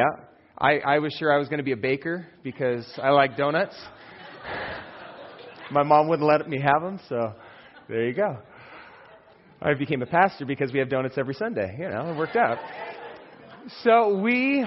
Yeah, 0.00 0.24
I, 0.56 0.78
I 0.78 0.98
was 0.98 1.12
sure 1.18 1.30
I 1.30 1.36
was 1.36 1.48
going 1.48 1.58
to 1.58 1.64
be 1.64 1.72
a 1.72 1.76
baker 1.76 2.26
because 2.42 2.90
I 3.02 3.10
like 3.10 3.36
donuts. 3.36 3.74
My 5.70 5.82
mom 5.82 6.08
wouldn't 6.08 6.26
let 6.26 6.48
me 6.48 6.58
have 6.58 6.80
them, 6.80 6.98
so 7.06 7.34
there 7.86 8.06
you 8.06 8.14
go. 8.14 8.38
I 9.60 9.74
became 9.74 10.00
a 10.00 10.06
pastor 10.06 10.46
because 10.46 10.72
we 10.72 10.78
have 10.78 10.88
donuts 10.88 11.18
every 11.18 11.34
Sunday. 11.34 11.76
You 11.78 11.90
know, 11.90 12.10
it 12.10 12.16
worked 12.16 12.36
out. 12.36 12.56
So 13.84 14.16
we 14.16 14.64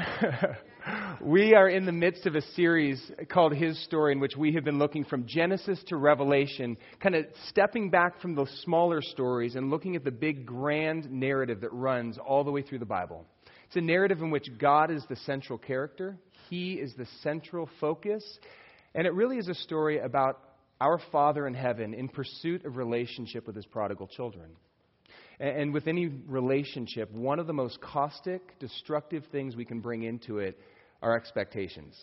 we 1.20 1.56
are 1.56 1.70
in 1.70 1.88
the 1.88 1.92
midst 1.92 2.28
of 2.28 2.36
a 2.36 2.42
series 2.54 3.12
called 3.28 3.56
His 3.56 3.84
Story, 3.86 4.12
in 4.12 4.20
which 4.20 4.38
we 4.38 4.54
have 4.54 4.64
been 4.64 4.78
looking 4.78 5.04
from 5.04 5.26
Genesis 5.26 5.80
to 5.88 5.98
Revelation, 5.98 6.78
kind 7.00 7.16
of 7.16 7.26
stepping 7.48 7.90
back 7.90 8.22
from 8.22 8.36
the 8.36 8.46
smaller 8.62 9.02
stories 9.02 9.56
and 9.56 9.72
looking 9.72 9.96
at 9.96 10.04
the 10.04 10.12
big 10.12 10.46
grand 10.46 11.12
narrative 11.12 11.60
that 11.62 11.74
runs 11.74 12.20
all 12.20 12.44
the 12.44 12.52
way 12.52 12.62
through 12.62 12.80
the 12.80 12.86
Bible. 12.86 13.26
It's 13.74 13.82
a 13.82 13.82
narrative 13.82 14.22
in 14.22 14.30
which 14.30 14.56
God 14.60 14.92
is 14.92 15.04
the 15.10 15.16
central 15.26 15.58
character, 15.58 16.16
He 16.48 16.74
is 16.74 16.94
the 16.96 17.08
central 17.24 17.68
focus, 17.82 18.24
and 18.94 19.08
it 19.08 19.16
really 19.16 19.40
is 19.40 19.48
a 19.48 19.56
story 19.56 19.98
about 19.98 20.40
our 20.80 21.00
Father 21.12 21.48
in 21.48 21.56
heaven 21.56 21.96
in 21.96 22.08
pursuit 22.08 22.66
of 22.66 22.78
relationship 22.78 23.48
with 23.48 23.56
His 23.56 23.66
prodigal 23.66 24.06
children. 24.06 24.52
And 25.40 25.74
with 25.74 25.88
any 25.88 26.06
relationship, 26.06 27.12
one 27.14 27.40
of 27.40 27.48
the 27.48 27.54
most 27.54 27.82
caustic, 27.82 28.60
destructive 28.60 29.24
things 29.32 29.56
we 29.56 29.66
can 29.66 29.80
bring 29.80 30.04
into 30.04 30.38
it 30.38 30.56
are 31.02 31.18
expectations. 31.18 32.00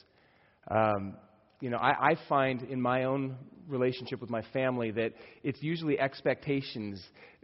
Um, 0.68 1.14
you 1.60 1.70
know, 1.70 1.76
I, 1.76 2.10
I 2.10 2.16
find 2.28 2.62
in 2.62 2.80
my 2.80 3.04
own 3.04 3.36
relationship 3.68 4.20
with 4.20 4.30
my 4.30 4.42
family 4.52 4.90
that 4.90 5.12
it's 5.44 5.62
usually 5.62 5.98
expectations 5.98 7.02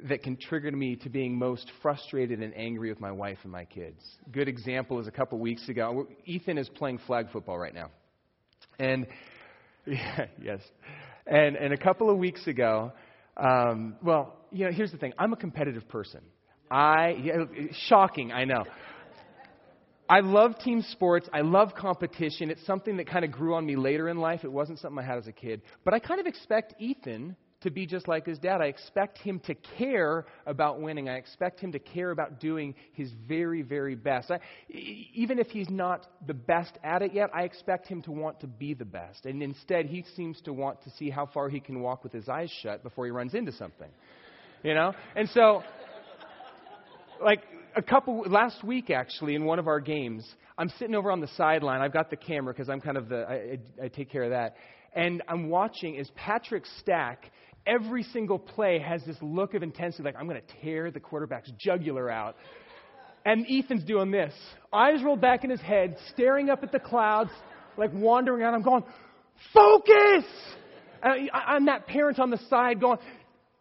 that 0.09 0.23
can 0.23 0.37
trigger 0.37 0.73
me 0.73 0.97
to 0.97 1.09
being 1.09 1.39
most 1.39 1.71
frustrated 1.83 2.43
and 2.43 2.55
angry 2.57 2.91
with 2.91 3.01
my 3.01 3.13
wife 3.13 3.39
and 3.45 3.53
my 3.53 3.65
kids. 3.65 4.03
Good 4.33 4.49
example 4.49 4.99
is 4.99 5.07
a 5.07 5.11
couple 5.11 5.39
weeks 5.39 5.69
ago. 5.69 6.07
Ethan 6.25 6.59
is 6.59 6.69
playing 6.71 6.99
flag 7.07 7.31
football 7.33 7.59
right 7.59 7.75
now, 7.75 7.91
and 8.79 9.07
yeah, 9.87 10.27
yes, 10.43 10.61
and 11.27 11.57
and 11.57 11.73
a 11.73 11.79
couple 11.79 12.11
of 12.11 12.19
weeks 12.19 12.47
ago, 12.47 12.93
um, 13.37 13.97
well, 14.03 14.37
you 14.51 14.65
know, 14.65 14.73
here's 14.73 14.93
the 14.93 14.99
thing. 14.99 15.13
I'm 15.19 15.33
a 15.33 15.37
competitive 15.37 15.89
person. 15.89 16.21
I 16.71 17.11
yeah, 17.23 17.35
shocking, 17.89 18.33
I 18.33 18.45
know. 18.45 18.65
I 20.09 20.21
love 20.21 20.59
team 20.59 20.83
sports. 20.83 21.29
I 21.33 21.41
love 21.41 21.75
competition. 21.75 22.51
It's 22.51 22.65
something 22.67 22.97
that 22.99 23.09
kind 23.09 23.25
of 23.25 23.33
grew 23.33 23.55
on 23.55 23.67
me 23.67 23.77
later 23.77 24.09
in 24.09 24.19
life. 24.19 24.45
It 24.45 24.53
wasn't 24.53 24.79
something 24.79 24.99
I 24.99 25.07
had 25.07 25.19
as 25.19 25.27
a 25.27 25.33
kid. 25.33 25.63
But 25.85 25.95
I 25.95 25.99
kind 25.99 26.21
of 26.21 26.27
expect 26.27 26.75
Ethan 26.79 27.37
to 27.63 27.71
be 27.71 27.87
just 27.87 28.07
like 28.07 28.27
his 28.27 28.39
dad. 28.39 28.61
I 28.61 28.67
expect 28.67 29.19
him 29.19 29.41
to 29.47 29.55
care 29.77 30.27
about 30.47 30.81
winning. 30.81 31.09
I 31.09 31.17
expect 31.17 31.59
him 31.59 31.73
to 31.73 31.79
care 31.79 32.11
about 32.11 32.39
doing 32.39 32.75
his 32.93 33.11
very, 33.27 33.63
very 33.63 33.97
best. 33.97 34.31
I, 34.31 34.39
even 34.69 35.39
if 35.39 35.49
he's 35.49 35.71
not 35.71 36.07
the 36.27 36.35
best 36.35 36.79
at 36.85 37.03
it 37.03 37.13
yet, 37.13 37.31
I 37.35 37.43
expect 37.43 37.89
him 37.89 38.03
to 38.03 38.13
want 38.13 38.41
to 38.41 38.47
be 38.47 38.75
the 38.75 38.85
best. 38.85 39.27
And 39.27 39.43
instead, 39.43 39.87
he 39.87 40.05
seems 40.15 40.41
to 40.43 40.53
want 40.53 40.83
to 40.85 40.91
see 40.91 41.11
how 41.11 41.27
far 41.27 41.49
he 41.49 41.59
can 41.59 41.81
walk 41.81 42.05
with 42.05 42.13
his 42.13 42.29
eyes 42.29 42.53
shut 42.63 42.83
before 42.83 43.07
he 43.07 43.11
runs 43.11 43.35
into 43.35 43.53
something. 43.53 43.91
You 44.63 44.75
know? 44.75 44.95
And 45.17 45.29
so, 45.31 45.63
like, 47.23 47.41
a 47.77 47.83
couple 47.83 48.25
last 48.27 48.65
week 48.65 48.91
actually 48.91 49.35
in 49.35 49.45
one 49.45 49.59
of 49.59 49.69
our 49.69 49.81
games 49.81 50.27
i'm 50.57 50.71
sitting 50.79 50.95
over 50.95 51.11
on 51.11 51.21
the 51.21 51.29
sideline. 51.37 51.83
I've 51.83 51.93
got 51.93 52.11
the 52.11 52.17
camera 52.17 52.53
because 52.53 52.71
i'm 52.71 52.81
kind 52.81 52.97
of 52.97 53.09
the 53.09 53.27
I, 53.29 53.35
I, 53.35 53.85
I, 53.85 53.89
take 53.89 54.11
care 54.11 54.25
of 54.25 54.31
that. 54.31 54.57
And 54.95 55.23
i'm 55.29 55.51
watching 55.51 55.99
as 55.99 56.11
patrick 56.17 56.65
stack 56.81 57.31
every 57.67 58.03
single 58.03 58.39
play 58.39 58.79
has 58.79 59.05
this 59.05 59.17
look 59.21 59.55
of 59.55 59.63
intensity 59.63 60.05
like 60.05 60.17
i'm 60.19 60.27
going 60.27 60.41
to 60.41 60.63
tear 60.63 60.91
the 60.91 61.01
quarterback's 61.01 61.53
jugular 61.59 62.11
out. 62.11 62.37
And 63.27 63.45
ethan's 63.51 63.85
doing 63.85 64.13
this. 64.13 64.33
Eyes 64.73 65.03
rolled 65.03 65.21
back 65.21 65.43
in 65.43 65.51
his 65.51 65.61
head 65.61 65.97
staring 66.13 66.49
up 66.49 66.63
at 66.63 66.73
the 66.73 66.79
clouds 66.79 67.31
like 67.77 67.91
wandering 67.93 68.43
around. 68.43 68.55
I'm 68.55 68.63
going 68.63 68.85
focus! 69.53 70.25
And 71.03 71.31
I, 71.31 71.39
i'm 71.55 71.67
that 71.67 71.87
parent 71.87 72.19
on 72.19 72.31
the 72.31 72.39
side 72.49 72.81
going 72.81 72.99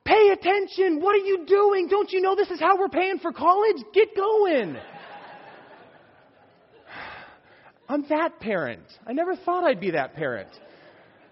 Pay 0.05 0.29
attention. 0.29 1.01
What 1.01 1.15
are 1.15 1.25
you 1.25 1.45
doing? 1.47 1.87
Don't 1.87 2.11
you 2.11 2.21
know 2.21 2.35
this 2.35 2.51
is 2.51 2.59
how 2.59 2.77
we're 2.77 2.89
paying 2.89 3.17
for 3.19 3.33
college? 3.33 3.77
Get 3.93 4.15
going. 4.15 4.77
I'm 7.89 8.05
that 8.09 8.39
parent. 8.39 8.85
I 9.07 9.13
never 9.13 9.35
thought 9.35 9.63
I'd 9.63 9.79
be 9.79 9.91
that 9.91 10.13
parent 10.13 10.49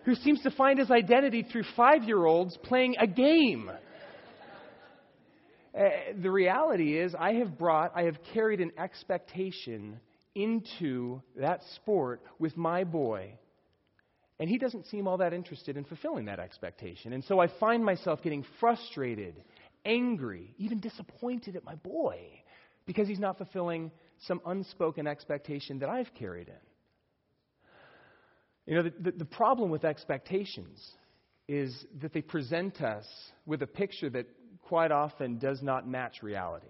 who 0.06 0.16
seems 0.16 0.42
to 0.42 0.52
find 0.52 0.80
his 0.80 0.92
identity 0.92 1.44
through 1.44 1.64
five 1.76 2.04
year 2.04 2.26
olds 2.26 2.58
playing 2.64 2.96
a 3.00 3.08
game. 3.08 3.70
Uh, 5.78 5.84
the 6.22 6.30
reality 6.30 7.00
is, 7.00 7.16
I 7.18 7.34
have 7.34 7.58
brought, 7.58 7.92
I 7.96 8.04
have 8.04 8.18
carried 8.34 8.60
an 8.60 8.72
expectation 8.78 10.00
into 10.36 11.22
that 11.36 11.62
sport 11.76 12.22
with 12.40 12.56
my 12.58 12.84
boy 12.84 13.34
and 14.40 14.50
he 14.50 14.58
doesn't 14.58 14.88
seem 14.88 15.08
all 15.08 15.18
that 15.18 15.34
interested 15.34 15.78
in 15.78 15.84
fulfilling 15.84 16.26
that 16.26 16.40
expectation. 16.40 17.14
And 17.14 17.24
so 17.24 17.40
I 17.40 17.48
find 17.60 17.86
myself 17.86 18.22
getting 18.24 18.46
frustrated, 18.60 19.44
angry, 19.86 20.54
even 20.58 20.80
disappointed 20.80 21.56
at 21.56 21.64
my 21.64 21.76
boy 21.76 22.20
because 22.86 23.08
he's 23.08 23.20
not 23.20 23.38
fulfilling 23.38 23.92
some 24.28 24.42
unspoken 24.46 25.08
expectation 25.08 25.80
that 25.80 25.90
I've 25.90 26.14
carried 26.16 26.48
in. 26.48 26.56
You 28.66 28.76
know, 28.76 28.84
the, 28.84 28.94
the, 29.00 29.12
the, 29.20 29.26
problem 29.26 29.70
with 29.70 29.84
expectations 29.84 30.82
is 31.50 31.86
that 32.02 32.14
they 32.14 32.22
present 32.22 32.82
us 32.82 33.06
with 33.46 33.62
a 33.62 33.68
picture 33.68 34.10
that 34.10 34.26
quite 34.62 34.92
often 34.92 35.38
does 35.38 35.62
not 35.62 35.86
match 35.86 36.24
reality. 36.24 36.68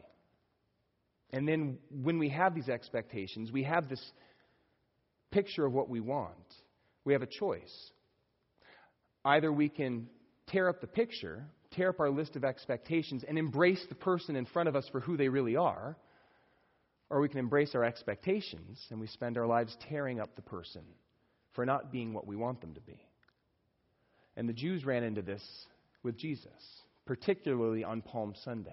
And 1.32 1.48
then 1.48 1.78
when 1.92 2.18
we 2.18 2.30
have 2.30 2.56
these 2.56 2.70
expectations, 2.70 3.52
we 3.52 3.64
have 3.64 3.90
this 3.90 4.04
picture 5.32 5.66
of 5.66 5.74
what 5.74 5.88
we 5.88 6.00
want 6.00 6.36
we 7.06 7.14
have 7.14 7.22
a 7.22 7.28
choice. 7.28 7.92
Either 9.26 9.52
we 9.52 9.70
can 9.70 10.08
tear 10.48 10.70
up 10.70 10.82
the 10.82 10.88
picture, 10.88 11.46
tear 11.72 11.90
up 11.90 12.00
our 12.00 12.10
list 12.10 12.36
of 12.36 12.44
expectations, 12.44 13.24
and 13.28 13.38
embrace 13.38 13.84
the 13.90 13.96
person 13.96 14.36
in 14.36 14.46
front 14.46 14.70
of 14.70 14.76
us 14.76 14.88
for 14.92 15.00
who 15.00 15.18
they 15.18 15.30
really 15.30 15.56
are, 15.56 15.98
or 17.10 17.22
we 17.22 17.30
can 17.30 17.40
embrace 17.40 17.76
our 17.76 17.84
expectations 17.84 18.80
and 18.90 19.00
we 19.00 19.08
spend 19.08 19.38
our 19.38 19.46
lives 19.46 19.76
tearing 19.90 20.20
up 20.20 20.36
the 20.36 20.42
person 20.42 20.82
for 21.54 21.66
not 21.66 21.92
being 21.92 22.14
what 22.14 22.26
we 22.26 22.36
want 22.36 22.60
them 22.62 22.74
to 22.74 22.82
be. 22.82 23.00
And 24.36 24.50
the 24.50 24.54
Jews 24.54 24.84
ran 24.84 25.04
into 25.04 25.22
this 25.22 25.44
with 26.02 26.18
Jesus, 26.18 26.50
particularly 27.06 27.84
on 27.84 28.02
Palm 28.02 28.34
Sunday. 28.44 28.72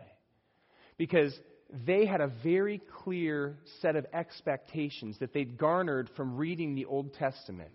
Because 0.97 1.39
they 1.87 2.07
had 2.07 2.21
a 2.21 2.33
very 2.43 2.81
clear 3.05 3.59
set 3.81 3.95
of 3.95 4.07
expectations 4.13 5.17
that 5.21 5.33
they'd 5.33 5.59
garnered 5.59 6.11
from 6.17 6.37
reading 6.37 6.75
the 6.75 6.87
Old 6.87 7.15
Testament 7.15 7.71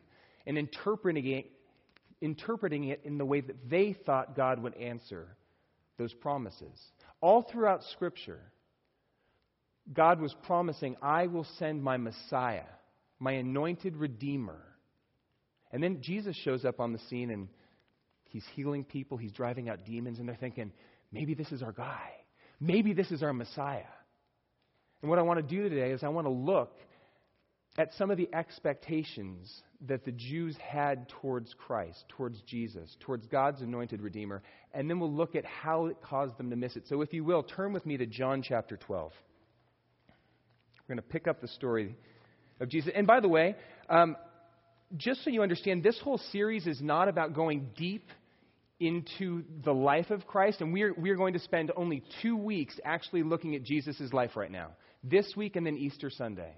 and 0.45 0.57
interpreting 0.57 1.27
it, 1.27 1.51
interpreting 2.21 2.85
it 2.85 3.01
in 3.03 3.17
the 3.17 3.25
way 3.25 3.41
that 3.41 3.69
they 3.69 3.93
thought 4.05 4.35
God 4.35 4.61
would 4.61 4.75
answer 4.75 5.27
those 5.97 6.13
promises. 6.13 6.79
All 7.21 7.43
throughout 7.43 7.83
Scripture, 7.93 8.39
God 9.93 10.19
was 10.19 10.35
promising, 10.43 10.95
I 11.01 11.27
will 11.27 11.45
send 11.57 11.83
my 11.83 11.97
Messiah, 11.97 12.63
my 13.19 13.33
anointed 13.33 13.95
Redeemer. 13.95 14.61
And 15.71 15.81
then 15.81 16.01
Jesus 16.01 16.35
shows 16.43 16.65
up 16.65 16.79
on 16.79 16.93
the 16.93 16.99
scene 17.09 17.29
and 17.31 17.47
he's 18.25 18.45
healing 18.55 18.83
people, 18.83 19.17
he's 19.17 19.31
driving 19.31 19.69
out 19.69 19.85
demons, 19.85 20.19
and 20.19 20.27
they're 20.27 20.35
thinking, 20.35 20.71
maybe 21.11 21.33
this 21.33 21.51
is 21.51 21.61
our 21.61 21.71
guy. 21.71 22.11
Maybe 22.59 22.93
this 22.93 23.11
is 23.11 23.21
our 23.21 23.33
Messiah. 23.33 23.83
And 25.01 25.09
what 25.09 25.19
I 25.19 25.23
want 25.23 25.47
to 25.47 25.55
do 25.55 25.69
today 25.69 25.91
is 25.91 26.03
I 26.03 26.09
want 26.09 26.25
to 26.25 26.31
look 26.31 26.75
at 27.77 27.93
some 27.95 28.09
of 28.09 28.17
the 28.17 28.29
expectations 28.33 29.61
that 29.87 30.05
the 30.05 30.11
Jews 30.11 30.55
had 30.57 31.09
towards 31.09 31.53
Christ, 31.53 32.03
towards 32.09 32.41
Jesus, 32.41 32.95
towards 33.01 33.27
God's 33.27 33.61
anointed 33.61 34.01
Redeemer, 34.01 34.41
and 34.73 34.89
then 34.89 34.99
we'll 34.99 35.11
look 35.11 35.35
at 35.35 35.45
how 35.45 35.87
it 35.87 35.97
caused 36.01 36.37
them 36.37 36.49
to 36.49 36.55
miss 36.55 36.75
it. 36.75 36.87
So, 36.87 37.01
if 37.01 37.13
you 37.13 37.23
will, 37.23 37.43
turn 37.43 37.73
with 37.73 37.85
me 37.85 37.97
to 37.97 38.05
John 38.05 38.41
chapter 38.41 38.77
12. 38.77 39.11
We're 40.87 40.95
going 40.95 41.03
to 41.03 41.09
pick 41.09 41.27
up 41.27 41.41
the 41.41 41.47
story 41.47 41.95
of 42.59 42.69
Jesus. 42.69 42.91
And 42.95 43.05
by 43.05 43.19
the 43.19 43.27
way, 43.27 43.55
um, 43.89 44.15
just 44.95 45.23
so 45.23 45.29
you 45.29 45.41
understand, 45.41 45.83
this 45.83 45.99
whole 45.99 46.19
series 46.31 46.67
is 46.67 46.81
not 46.81 47.07
about 47.07 47.33
going 47.33 47.69
deep 47.75 48.09
into 48.79 49.43
the 49.63 49.73
life 49.73 50.11
of 50.11 50.27
Christ, 50.27 50.61
and 50.61 50.71
we're, 50.71 50.93
we're 50.93 51.15
going 51.15 51.33
to 51.33 51.39
spend 51.39 51.71
only 51.75 52.03
two 52.21 52.37
weeks 52.37 52.79
actually 52.83 53.23
looking 53.23 53.55
at 53.55 53.63
Jesus' 53.63 54.13
life 54.13 54.35
right 54.35 54.51
now. 54.51 54.71
This 55.03 55.33
week 55.35 55.55
and 55.55 55.65
then 55.65 55.77
Easter 55.77 56.09
Sunday. 56.09 56.53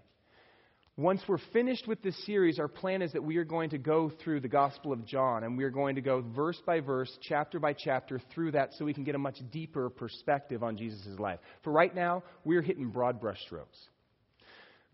Once 0.99 1.21
we're 1.27 1.37
finished 1.53 1.87
with 1.87 2.01
this 2.01 2.17
series, 2.25 2.57
our 2.57 2.67
plan 2.67 3.03
is 3.03 3.11
that 3.11 3.23
we 3.23 3.37
are 3.37 3.43
going 3.43 3.69
to 3.69 3.77
go 3.77 4.11
through 4.23 4.39
the 4.39 4.47
Gospel 4.47 4.91
of 4.91 5.05
John 5.05 5.43
and 5.43 5.55
we 5.55 5.63
are 5.63 5.69
going 5.69 5.93
to 5.93 6.01
go 6.01 6.23
verse 6.35 6.59
by 6.65 6.79
verse, 6.79 7.15
chapter 7.21 7.59
by 7.59 7.73
chapter 7.73 8.19
through 8.33 8.53
that 8.53 8.71
so 8.73 8.83
we 8.83 8.95
can 8.95 9.03
get 9.03 9.13
a 9.13 9.19
much 9.19 9.37
deeper 9.51 9.91
perspective 9.91 10.63
on 10.63 10.75
Jesus' 10.75 11.19
life. 11.19 11.37
For 11.63 11.71
right 11.71 11.93
now, 11.93 12.23
we're 12.43 12.63
hitting 12.63 12.89
broad 12.89 13.21
brushstrokes. 13.21 13.77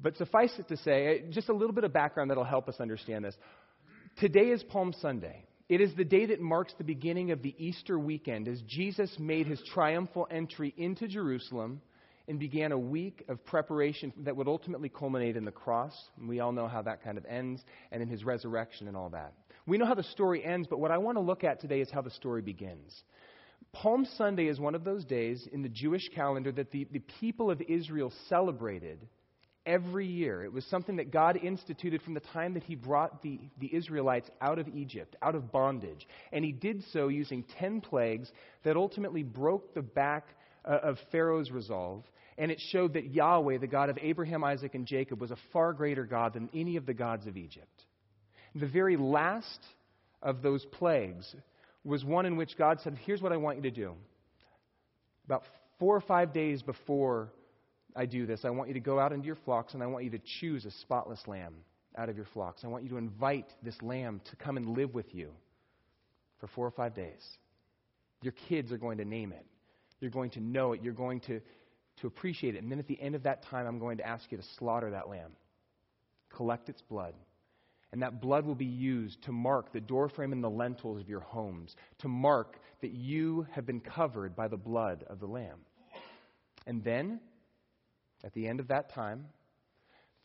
But 0.02 0.18
suffice 0.18 0.52
it 0.60 0.68
to 0.68 0.76
say, 0.76 1.06
eh, 1.06 1.32
just 1.32 1.48
a 1.48 1.54
little 1.54 1.74
bit 1.74 1.86
of 1.86 1.94
background 1.94 2.30
that'll 2.30 2.44
help 2.44 2.68
us 2.68 2.82
understand 2.82 3.24
this. 3.24 3.36
Today 4.18 4.50
is 4.50 4.62
Palm 4.64 4.94
Sunday. 5.00 5.46
It 5.70 5.80
is 5.80 5.96
the 5.96 6.04
day 6.04 6.26
that 6.26 6.42
marks 6.42 6.74
the 6.78 6.84
beginning 6.84 7.32
of 7.32 7.42
the 7.42 7.56
Easter 7.58 7.98
weekend 7.98 8.50
as 8.50 8.62
Jesus 8.68 9.16
made 9.20 9.48
his 9.48 9.64
triumphal 9.74 10.28
entry 10.30 10.74
into 10.76 11.08
Jerusalem 11.08 11.82
and 12.28 12.40
began 12.40 12.72
a 12.72 12.78
week 12.78 13.24
of 13.28 13.44
preparation 13.46 14.14
that 14.18 14.36
would 14.36 14.48
ultimately 14.48 14.90
culminate 14.90 15.36
in 15.36 15.46
the 15.46 15.52
cross. 15.52 15.94
And 16.18 16.28
we 16.28 16.40
all 16.40 16.52
know 16.52 16.68
how 16.68 16.82
that 16.84 17.04
kind 17.04 17.18
of 17.18 17.26
ends, 17.26 17.62
and 17.92 18.02
in 18.02 18.08
his 18.08 18.24
resurrection 18.24 18.88
and 18.88 18.96
all 18.96 19.10
that. 19.10 19.34
We 19.66 19.78
know 19.78 19.86
how 19.86 19.96
the 19.96 20.04
story 20.04 20.44
ends, 20.44 20.68
but 20.70 20.80
what 20.80 20.92
I 20.92 20.98
want 20.98 21.18
to 21.18 21.22
look 21.22 21.44
at 21.44 21.60
today 21.60 21.82
is 21.82 21.90
how 21.92 22.02
the 22.02 22.12
story 22.12 22.42
begins. 22.42 23.04
Palm 23.72 24.06
Sunday 24.18 24.48
is 24.48 24.60
one 24.60 24.76
of 24.76 24.84
those 24.84 25.04
days 25.06 25.48
in 25.52 25.64
the 25.64 25.70
Jewish 25.70 26.10
calendar 26.14 26.52
that 26.52 26.72
the, 26.72 26.88
the 26.92 27.00
people 27.20 27.50
of 27.50 27.62
Israel 27.62 28.12
celebrated 28.30 29.00
every 29.66 30.06
year. 30.06 30.44
It 30.44 30.52
was 30.52 30.66
something 30.66 30.98
that 30.98 31.12
God 31.12 31.38
instituted 31.38 32.02
from 32.02 32.14
the 32.14 32.20
time 32.20 32.54
that 32.54 32.64
He 32.64 32.76
brought 32.76 33.22
the, 33.22 33.40
the 33.60 33.74
Israelites 33.74 34.30
out 34.42 34.60
of 34.60 34.68
Egypt, 34.68 35.16
out 35.22 35.36
of 35.36 35.52
bondage. 35.52 36.08
And 36.32 36.44
He 36.44 36.52
did 36.52 36.84
so 36.92 37.08
using 37.08 37.44
10 37.60 37.82
plagues 37.82 38.32
that 38.64 38.76
ultimately 38.76 39.24
broke 39.24 39.74
the 39.74 39.82
back 39.82 40.28
Uh, 40.66 40.80
of 40.82 40.98
Pharaoh's 41.12 41.52
resolve. 41.52 42.04
And 42.38 42.50
it 42.50 42.60
showed 42.72 42.94
that 42.94 43.14
Yahweh, 43.14 43.58
the 43.58 43.68
God 43.68 43.90
of 43.90 43.98
Abraham, 44.02 44.44
Isaac, 44.44 44.76
and 44.76 44.88
Jacob, 44.88 45.20
was 45.20 45.30
a 45.30 45.38
far 45.52 45.74
greater 45.74 46.06
God 46.06 46.34
than 46.34 46.50
any 46.54 46.78
of 46.78 46.86
the 46.86 46.94
gods 46.94 47.28
of 47.28 47.36
Egypt. 47.36 47.84
The 48.56 48.68
very 48.68 48.98
last 48.98 49.60
of 50.22 50.42
those 50.42 50.66
plagues 50.72 51.36
was 51.84 52.04
one 52.06 52.26
in 52.26 52.38
which 52.38 52.58
God 52.58 52.80
said, 52.82 52.98
Here's 53.06 53.22
what 53.22 53.34
I 53.34 53.38
want 53.38 53.58
you 53.58 53.64
to 53.64 53.72
do. 53.72 53.94
About 55.26 55.44
four 55.80 55.96
or 55.96 56.02
five 56.02 56.34
days 56.34 56.62
before 56.62 57.30
I 57.96 58.06
do 58.06 58.26
this, 58.26 58.46
I 58.46 58.50
want 58.50 58.70
you 58.70 58.74
to 58.76 58.80
go 58.80 59.00
out 59.00 59.12
into 59.12 59.26
your 59.26 59.38
flocks 59.44 59.74
and 59.74 59.84
I 59.84 59.88
want 59.88 60.06
you 60.06 60.12
to 60.12 60.20
choose 60.40 60.66
a 60.66 60.72
spotless 60.72 61.22
lamb 61.28 61.56
out 61.98 62.10
of 62.10 62.16
your 62.16 62.28
flocks. 62.34 62.62
I 62.64 62.68
want 62.68 62.84
you 62.84 62.90
to 62.92 62.98
invite 62.98 63.48
this 63.62 63.76
lamb 63.82 64.22
to 64.30 64.36
come 64.38 64.58
and 64.58 64.78
live 64.78 64.94
with 64.94 65.14
you 65.14 65.30
for 66.40 66.48
four 66.48 66.66
or 66.66 66.72
five 66.72 66.96
days. 66.96 67.22
Your 68.22 68.34
kids 68.48 68.72
are 68.72 68.78
going 68.78 68.98
to 69.00 69.06
name 69.06 69.34
it. 69.34 69.46
You're 70.04 70.12
going 70.12 70.32
to 70.32 70.42
know 70.42 70.74
it. 70.74 70.82
You're 70.84 70.94
going 70.94 71.22
to, 71.22 71.40
to 72.02 72.08
appreciate 72.08 72.56
it. 72.56 72.62
And 72.62 72.70
then 72.70 72.78
at 72.78 72.88
the 72.88 73.02
end 73.02 73.16
of 73.16 73.24
that 73.24 73.44
time, 73.44 73.66
I'm 73.66 73.80
going 73.80 73.98
to 73.98 74.06
ask 74.06 74.30
you 74.32 74.38
to 74.38 74.44
slaughter 74.60 74.92
that 74.92 75.10
lamb, 75.10 75.32
collect 76.36 76.68
its 76.68 76.82
blood, 76.82 77.14
and 77.94 78.02
that 78.02 78.20
blood 78.20 78.46
will 78.46 78.54
be 78.54 78.66
used 78.66 79.24
to 79.24 79.32
mark 79.32 79.72
the 79.72 79.80
doorframe 79.80 80.34
and 80.34 80.44
the 80.44 80.50
lintels 80.50 81.00
of 81.00 81.08
your 81.08 81.22
homes, 81.22 81.74
to 82.00 82.10
mark 82.10 82.60
that 82.82 82.92
you 82.92 83.48
have 83.52 83.66
been 83.66 83.80
covered 83.80 84.36
by 84.36 84.50
the 84.50 84.58
blood 84.58 85.06
of 85.08 85.22
the 85.22 85.26
Lamb. 85.26 85.60
And 86.68 86.84
then, 86.84 87.22
at 88.26 88.34
the 88.34 88.48
end 88.48 88.60
of 88.60 88.68
that 88.70 88.94
time, 88.94 89.26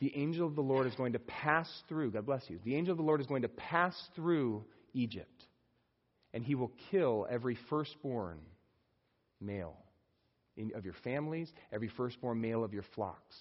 the 0.01 0.11
angel 0.15 0.45
of 0.45 0.55
the 0.55 0.61
Lord 0.61 0.87
is 0.87 0.95
going 0.95 1.13
to 1.13 1.19
pass 1.19 1.69
through, 1.87 2.11
God 2.11 2.25
bless 2.25 2.43
you, 2.49 2.59
the 2.65 2.75
angel 2.75 2.91
of 2.91 2.97
the 2.97 3.03
Lord 3.03 3.21
is 3.21 3.27
going 3.27 3.43
to 3.43 3.49
pass 3.49 3.95
through 4.15 4.65
Egypt, 4.93 5.45
and 6.33 6.43
he 6.43 6.55
will 6.55 6.71
kill 6.91 7.27
every 7.29 7.57
firstborn 7.69 8.39
male 9.41 9.77
in, 10.57 10.71
of 10.75 10.85
your 10.85 10.95
families, 11.03 11.51
every 11.71 11.89
firstborn 11.89 12.39
male 12.41 12.63
of 12.63 12.73
your 12.73 12.85
flocks. 12.95 13.35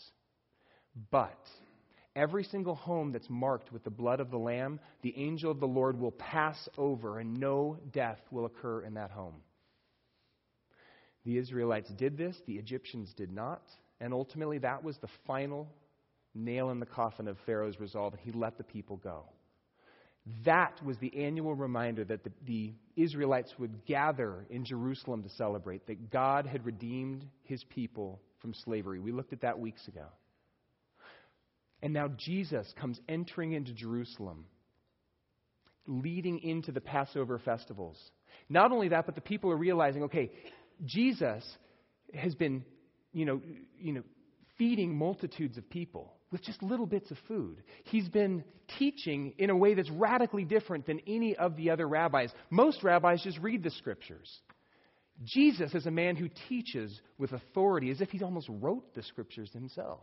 But 1.11 1.39
Every 2.19 2.43
single 2.43 2.75
home 2.75 3.13
that's 3.13 3.31
marked 3.31 3.73
with 3.73 3.85
the 3.85 3.91
blood 3.91 4.19
of 4.19 4.33
the 4.33 4.39
Lamb, 4.39 4.81
the 5.03 5.17
angel 5.17 5.53
of 5.53 5.61
the 5.61 5.69
Lord 5.69 6.01
will 6.01 6.11
pass 6.11 6.69
over, 6.77 7.21
and 7.21 7.39
no 7.39 7.79
death 7.93 8.19
will 8.33 8.45
occur 8.45 8.83
in 8.83 8.95
that 8.95 9.13
home. 9.13 9.37
The 11.25 11.39
Israelites 11.39 11.89
did 11.91 12.19
this, 12.19 12.37
the 12.45 12.57
Egyptians 12.57 13.15
did 13.17 13.31
not, 13.31 13.63
and 14.01 14.13
ultimately 14.13 14.59
that 14.59 14.83
was 14.83 14.97
the 14.99 15.09
final 15.29 15.69
nail 16.35 16.71
in 16.71 16.81
the 16.81 16.87
coffin 16.87 17.29
of 17.29 17.37
Pharaoh's 17.47 17.79
resolve, 17.79 18.15
and 18.15 18.23
he 18.23 18.33
let 18.33 18.59
the 18.59 18.65
people 18.65 18.97
go. 18.97 19.23
That 20.45 20.83
was 20.85 20.99
the 20.99 21.25
annual 21.25 21.55
reminder 21.55 22.05
that 22.05 22.25
the, 22.25 22.33
the, 22.47 22.73
Israelites 22.97 23.53
would 23.59 23.87
gather 23.87 24.45
in 24.51 24.65
Jerusalem 24.65 25.23
to 25.23 25.29
celebrate 25.31 25.87
that 25.87 26.11
God 26.11 26.47
had 26.47 26.67
redeemed 26.67 27.25
his 27.45 27.63
people 27.71 28.21
from 28.41 28.53
slavery. 28.53 28.99
We 28.99 29.13
looked 29.13 29.33
at 29.33 29.43
that 29.43 29.61
weeks 29.61 29.87
ago. 29.87 30.07
And 31.81 31.93
now 31.93 32.09
Jesus 32.09 32.67
comes 32.81 32.99
entering 33.09 33.53
into 33.53 33.73
Jerusalem, 33.73 34.47
leading 35.87 36.41
into 36.41 36.73
the 36.73 36.81
Passover 36.81 37.39
festivals. 37.39 37.97
Not 38.49 38.73
only 38.73 38.89
that, 38.89 39.07
but 39.07 39.15
the 39.15 39.21
people 39.21 39.53
are 39.53 39.57
realizing, 39.57 40.03
okay, 40.05 40.33
Jesus 40.85 41.45
has 42.13 42.35
been, 42.35 42.65
you 43.13 43.25
know, 43.25 43.41
you 43.79 43.93
know, 43.93 44.03
feeding 44.57 44.97
multitudes 44.97 45.57
of 45.57 45.71
people 45.71 46.13
with 46.31 46.43
just 46.43 46.63
little 46.63 46.87
bits 46.87 47.11
of 47.11 47.17
food. 47.27 47.63
He's 47.85 48.09
been 48.09 48.45
teaching 48.79 49.35
in 49.39 49.51
a 49.51 49.57
way 49.57 49.75
that's 49.75 49.91
radically 49.91 50.45
different 50.45 50.87
than 50.87 51.01
any 51.07 51.37
of 51.37 51.57
the 51.57 51.71
other 51.71 51.89
rabbis. 51.89 52.31
Most 52.51 52.83
rabbis 52.83 53.23
just 53.23 53.39
read 53.39 53.63
the 53.63 53.71
scriptures. 53.71 54.31
Jesus 55.25 55.75
is 55.75 55.87
a 55.87 55.91
man 55.91 56.17
who 56.17 56.29
teaches 56.49 57.01
with 57.17 57.33
authority 57.33 57.91
as 57.91 58.01
if 58.01 58.11
he 58.11 58.23
almost 58.23 58.49
wrote 58.49 58.95
the 58.95 59.03
scriptures 59.03 59.51
himself. 59.53 60.01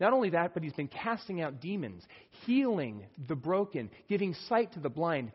Not 0.00 0.12
only 0.14 0.30
that, 0.30 0.54
but 0.54 0.62
he's 0.62 0.72
been 0.72 0.88
casting 0.88 1.42
out 1.42 1.60
demons, 1.60 2.02
healing 2.46 3.04
the 3.28 3.36
broken, 3.36 3.90
giving 4.08 4.34
sight 4.48 4.72
to 4.72 4.80
the 4.80 4.88
blind. 4.88 5.30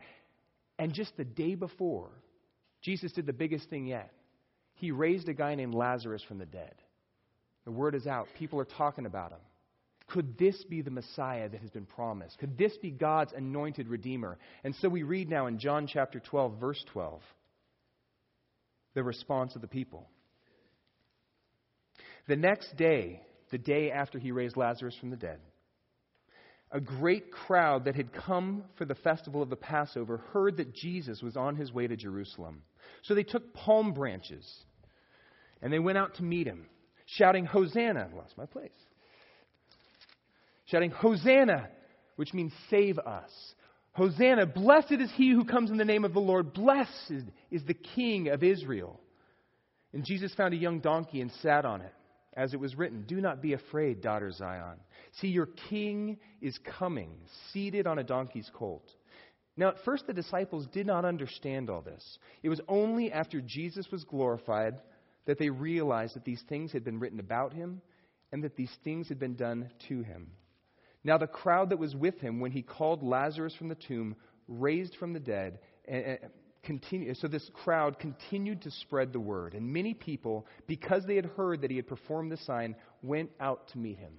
And 0.78 0.92
just 0.92 1.16
the 1.16 1.24
day 1.24 1.54
before, 1.54 2.10
Jesus 2.82 3.12
did 3.12 3.26
the 3.26 3.32
biggest 3.32 3.70
thing 3.70 3.86
yet. 3.86 4.12
He 4.74 4.90
raised 4.90 5.28
a 5.28 5.34
guy 5.34 5.54
named 5.54 5.74
Lazarus 5.74 6.22
from 6.26 6.38
the 6.38 6.46
dead. 6.46 6.74
The 7.64 7.70
word 7.70 7.94
is 7.94 8.06
out. 8.06 8.28
People 8.38 8.60
are 8.60 8.66
talking 8.66 9.06
about 9.06 9.32
him. 9.32 9.38
Could 10.08 10.38
this 10.38 10.62
be 10.64 10.82
the 10.82 10.90
Messiah 10.90 11.48
that 11.48 11.60
has 11.60 11.70
been 11.70 11.86
promised? 11.86 12.38
Could 12.38 12.56
this 12.56 12.76
be 12.76 12.90
God's 12.90 13.32
anointed 13.32 13.88
Redeemer? 13.88 14.38
And 14.62 14.74
so 14.76 14.88
we 14.88 15.02
read 15.02 15.28
now 15.28 15.46
in 15.46 15.58
John 15.58 15.88
chapter 15.92 16.20
12, 16.20 16.60
verse 16.60 16.82
12, 16.92 17.20
the 18.94 19.02
response 19.02 19.56
of 19.56 19.62
the 19.62 19.68
people. 19.68 20.08
The 22.28 22.36
next 22.36 22.76
day, 22.76 23.20
the 23.50 23.58
day 23.58 23.90
after 23.90 24.18
he 24.18 24.30
raised 24.30 24.56
Lazarus 24.56 24.96
from 24.98 25.10
the 25.10 25.16
dead. 25.16 25.38
A 26.72 26.80
great 26.80 27.30
crowd 27.30 27.84
that 27.84 27.94
had 27.94 28.12
come 28.12 28.64
for 28.76 28.84
the 28.84 28.96
festival 28.96 29.40
of 29.40 29.50
the 29.50 29.56
Passover 29.56 30.18
heard 30.32 30.56
that 30.56 30.74
Jesus 30.74 31.22
was 31.22 31.36
on 31.36 31.54
his 31.56 31.72
way 31.72 31.86
to 31.86 31.96
Jerusalem. 31.96 32.62
So 33.02 33.14
they 33.14 33.22
took 33.22 33.54
palm 33.54 33.92
branches 33.92 34.44
and 35.62 35.72
they 35.72 35.78
went 35.78 35.98
out 35.98 36.16
to 36.16 36.24
meet 36.24 36.46
him, 36.46 36.66
shouting, 37.06 37.46
Hosanna! 37.46 38.08
I 38.12 38.16
lost 38.16 38.36
my 38.36 38.46
place. 38.46 38.72
Shouting, 40.66 40.90
Hosanna! 40.90 41.68
Which 42.16 42.32
means 42.32 42.52
save 42.70 42.98
us. 42.98 43.30
Hosanna! 43.92 44.46
Blessed 44.46 44.92
is 44.92 45.10
he 45.14 45.30
who 45.30 45.44
comes 45.44 45.70
in 45.70 45.76
the 45.76 45.84
name 45.84 46.04
of 46.04 46.14
the 46.14 46.20
Lord. 46.20 46.52
Blessed 46.52 47.24
is 47.50 47.64
the 47.64 47.74
King 47.74 48.28
of 48.28 48.42
Israel. 48.42 49.00
And 49.92 50.04
Jesus 50.04 50.34
found 50.34 50.54
a 50.54 50.58
young 50.58 50.80
donkey 50.80 51.20
and 51.20 51.30
sat 51.42 51.64
on 51.64 51.80
it 51.80 51.92
as 52.36 52.52
it 52.52 52.60
was 52.60 52.76
written, 52.76 53.04
Do 53.06 53.20
not 53.20 53.40
be 53.40 53.54
afraid, 53.54 54.02
daughter 54.02 54.30
Zion. 54.30 54.78
See, 55.20 55.28
your 55.28 55.48
king 55.70 56.18
is 56.42 56.58
coming, 56.78 57.10
seated 57.52 57.86
on 57.86 57.98
a 57.98 58.04
donkey's 58.04 58.50
colt. 58.54 58.84
Now, 59.56 59.68
at 59.68 59.84
first, 59.86 60.06
the 60.06 60.12
disciples 60.12 60.66
did 60.72 60.86
not 60.86 61.06
understand 61.06 61.70
all 61.70 61.80
this. 61.80 62.18
It 62.42 62.50
was 62.50 62.60
only 62.68 63.10
after 63.10 63.40
Jesus 63.40 63.86
was 63.90 64.04
glorified 64.04 64.74
that 65.24 65.38
they 65.38 65.48
realized 65.48 66.14
that 66.14 66.26
these 66.26 66.42
things 66.48 66.72
had 66.72 66.84
been 66.84 67.00
written 67.00 67.20
about 67.20 67.54
him 67.54 67.80
and 68.32 68.44
that 68.44 68.56
these 68.56 68.74
things 68.84 69.08
had 69.08 69.18
been 69.18 69.34
done 69.34 69.70
to 69.88 70.02
him. 70.02 70.30
Now, 71.06 71.18
the 71.18 71.28
crowd 71.28 71.70
that 71.70 71.78
was 71.78 71.94
with 71.94 72.18
him 72.18 72.40
when 72.40 72.50
he 72.50 72.62
called 72.62 73.00
Lazarus 73.00 73.54
from 73.54 73.68
the 73.68 73.76
tomb, 73.76 74.16
raised 74.48 74.96
from 74.96 75.12
the 75.12 75.20
dead, 75.20 75.60
and, 75.86 76.18
continue, 76.64 77.14
so 77.14 77.28
this 77.28 77.48
crowd 77.62 78.00
continued 78.00 78.62
to 78.62 78.72
spread 78.72 79.12
the 79.12 79.20
word. 79.20 79.54
And 79.54 79.72
many 79.72 79.94
people, 79.94 80.48
because 80.66 81.04
they 81.06 81.14
had 81.14 81.26
heard 81.26 81.60
that 81.60 81.70
he 81.70 81.76
had 81.76 81.86
performed 81.86 82.32
the 82.32 82.36
sign, 82.38 82.74
went 83.04 83.30
out 83.38 83.68
to 83.68 83.78
meet 83.78 83.98
him. 83.98 84.14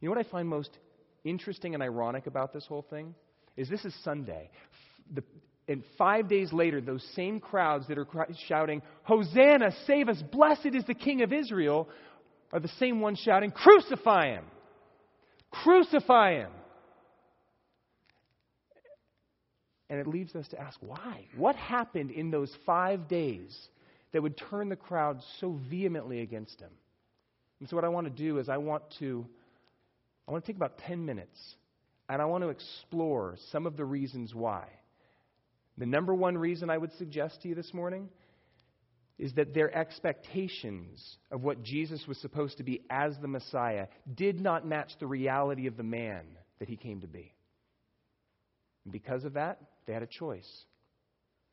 You 0.00 0.08
know 0.08 0.14
what 0.14 0.24
I 0.24 0.30
find 0.30 0.46
most 0.46 0.70
interesting 1.24 1.74
and 1.74 1.82
ironic 1.82 2.28
about 2.28 2.52
this 2.52 2.64
whole 2.64 2.86
thing? 2.88 3.12
Is 3.56 3.68
this 3.68 3.84
is 3.84 3.92
Sunday. 4.04 4.50
The, 5.12 5.24
and 5.66 5.82
five 5.98 6.28
days 6.28 6.52
later, 6.52 6.80
those 6.80 7.04
same 7.16 7.40
crowds 7.40 7.88
that 7.88 7.98
are 7.98 8.06
shouting, 8.46 8.82
Hosanna, 9.02 9.72
save 9.88 10.08
us, 10.08 10.22
blessed 10.30 10.66
is 10.74 10.84
the 10.84 10.94
King 10.94 11.22
of 11.22 11.32
Israel, 11.32 11.88
are 12.52 12.60
the 12.60 12.70
same 12.78 13.00
ones 13.00 13.18
shouting, 13.18 13.50
Crucify 13.50 14.28
him! 14.28 14.44
Crucify 15.50 16.32
him! 16.32 16.50
And 19.90 19.98
it 19.98 20.06
leaves 20.06 20.34
us 20.34 20.46
to 20.48 20.60
ask 20.60 20.78
why? 20.80 21.24
What 21.36 21.56
happened 21.56 22.10
in 22.10 22.30
those 22.30 22.54
five 22.66 23.08
days 23.08 23.56
that 24.12 24.22
would 24.22 24.36
turn 24.36 24.68
the 24.68 24.76
crowd 24.76 25.22
so 25.40 25.58
vehemently 25.70 26.20
against 26.20 26.60
him? 26.60 26.70
And 27.60 27.68
so, 27.68 27.76
what 27.76 27.84
I 27.84 27.88
want 27.88 28.06
to 28.06 28.12
do 28.12 28.38
is, 28.38 28.48
I 28.48 28.58
want 28.58 28.82
to, 28.98 29.26
I 30.26 30.32
want 30.32 30.44
to 30.44 30.52
take 30.52 30.56
about 30.56 30.78
10 30.78 31.04
minutes 31.04 31.56
and 32.08 32.22
I 32.22 32.24
want 32.26 32.44
to 32.44 32.48
explore 32.50 33.36
some 33.50 33.66
of 33.66 33.76
the 33.76 33.84
reasons 33.84 34.34
why. 34.34 34.66
The 35.76 35.86
number 35.86 36.14
one 36.14 36.36
reason 36.36 36.70
I 36.70 36.78
would 36.78 36.92
suggest 36.98 37.42
to 37.42 37.48
you 37.48 37.54
this 37.54 37.72
morning 37.72 38.08
is 39.18 39.32
that 39.34 39.52
their 39.52 39.74
expectations 39.76 41.16
of 41.30 41.42
what 41.42 41.62
Jesus 41.62 42.06
was 42.06 42.18
supposed 42.18 42.58
to 42.58 42.62
be 42.62 42.82
as 42.88 43.14
the 43.20 43.28
Messiah 43.28 43.88
did 44.14 44.40
not 44.40 44.66
match 44.66 44.92
the 45.00 45.06
reality 45.06 45.66
of 45.66 45.76
the 45.76 45.82
man 45.82 46.24
that 46.60 46.68
he 46.68 46.76
came 46.76 47.00
to 47.00 47.08
be. 47.08 47.32
And 48.84 48.92
because 48.92 49.24
of 49.24 49.34
that, 49.34 49.60
they 49.86 49.92
had 49.92 50.02
a 50.02 50.06
choice 50.06 50.48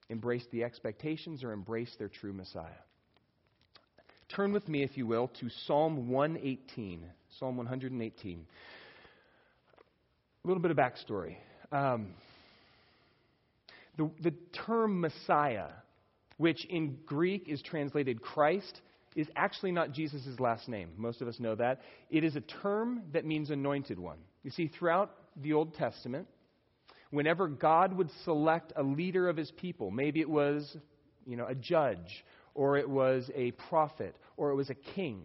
embrace 0.10 0.46
the 0.52 0.64
expectations 0.64 1.44
or 1.44 1.52
embrace 1.52 1.94
their 1.98 2.10
true 2.10 2.32
Messiah. 2.32 2.70
turn 4.36 4.54
with 4.54 4.68
me, 4.70 4.84
if 4.84 4.98
you 4.98 5.08
will, 5.08 5.30
to 5.40 5.50
Psalm 5.66 6.10
118. 6.10 7.04
Psalm 7.40 7.58
118. 7.58 8.46
A 10.44 10.48
little 10.48 10.62
bit 10.62 10.70
of 10.70 10.78
backstory. 10.78 11.38
Um, 11.72 12.14
the, 13.98 14.12
the 14.22 14.34
term 14.66 15.02
Messiah, 15.02 15.68
which 16.38 16.66
in 16.66 16.98
Greek 17.06 17.48
is 17.48 17.62
translated 17.62 18.22
Christ, 18.22 18.82
is 19.16 19.28
actually 19.36 19.72
not 19.72 19.94
Jesus' 19.94 20.40
last 20.40 20.68
name. 20.68 20.90
Most 20.98 21.22
of 21.22 21.28
us 21.28 21.40
know 21.40 21.56
that. 21.56 21.82
It 22.10 22.24
is 22.24 22.36
a 22.36 22.42
term 22.42 23.04
that 23.14 23.26
means 23.26 23.50
anointed 23.50 23.98
one. 23.98 24.18
You 24.44 24.52
see, 24.52 24.68
throughout 24.68 25.12
the 25.42 25.54
Old 25.54 25.74
Testament, 25.74 26.28
whenever 27.12 27.48
God 27.48 27.94
would 27.94 28.10
select 28.26 28.74
a 28.76 28.84
leader 28.84 29.30
of 29.30 29.38
his 29.38 29.52
people, 29.52 29.90
maybe 29.90 30.20
it 30.20 30.30
was, 30.30 30.76
you 31.26 31.38
know, 31.38 31.46
a 31.48 31.56
judge, 31.56 32.26
or 32.54 32.78
it 32.78 32.90
was 32.90 33.30
a 33.34 33.52
prophet, 33.52 34.16
or 34.36 34.52
it 34.52 34.56
was 34.56 34.70
a 34.70 34.76
king, 34.76 35.22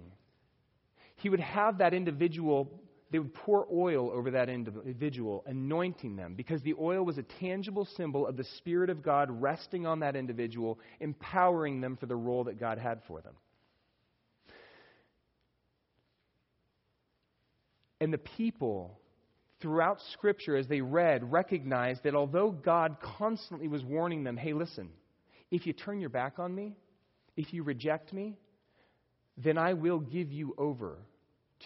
he 1.17 1.29
would 1.29 1.41
have 1.41 1.79
that 1.79 1.93
individual, 1.93 2.81
they 3.11 3.19
would 3.19 3.35
pour 3.35 3.67
oil 3.73 4.11
over 4.11 4.31
that 4.31 4.49
individual, 4.49 5.43
anointing 5.47 6.15
them, 6.17 6.35
because 6.35 6.63
the 6.63 6.75
oil 6.79 7.05
was 7.05 7.19
a 7.19 7.25
tangible 7.41 7.85
symbol 7.97 8.27
of 8.27 8.37
the 8.37 8.45
Spirit 8.59 8.89
of 8.89 9.03
God 9.03 9.29
resting 9.31 9.85
on 9.87 10.01
that 10.01 10.15
individual, 10.15 10.79
empowering 11.01 11.81
them 11.81 11.97
for 11.97 12.07
the 12.07 12.15
role 12.15 12.45
that 12.45 12.61
God 12.61 12.79
had 12.79 13.01
for 13.09 13.21
them. 13.21 13.35
And 18.01 18.13
the 18.13 18.19
people 18.19 18.99
throughout 19.61 19.99
Scripture, 20.13 20.57
as 20.57 20.69
they 20.69 20.81
read, 20.81 21.31
recognized 21.31 22.05
that 22.05 22.15
although 22.15 22.51
God 22.51 22.97
constantly 23.03 23.69
was 23.69 23.85
warning 23.85 24.25
them, 24.25 24.37
hey, 24.37 24.53
listen, 24.53 24.89
if 25.51 25.67
you 25.67 25.73
turn 25.73 26.01
your 26.01 26.11
back 26.11 26.39
on 26.39 26.55
me, 26.55 26.77
if 27.37 27.53
you 27.53 27.63
reject 27.63 28.13
me, 28.13 28.39
then 29.37 29.59
I 29.59 29.75
will 29.75 29.99
give 29.99 30.33
you 30.33 30.55
over 30.57 30.99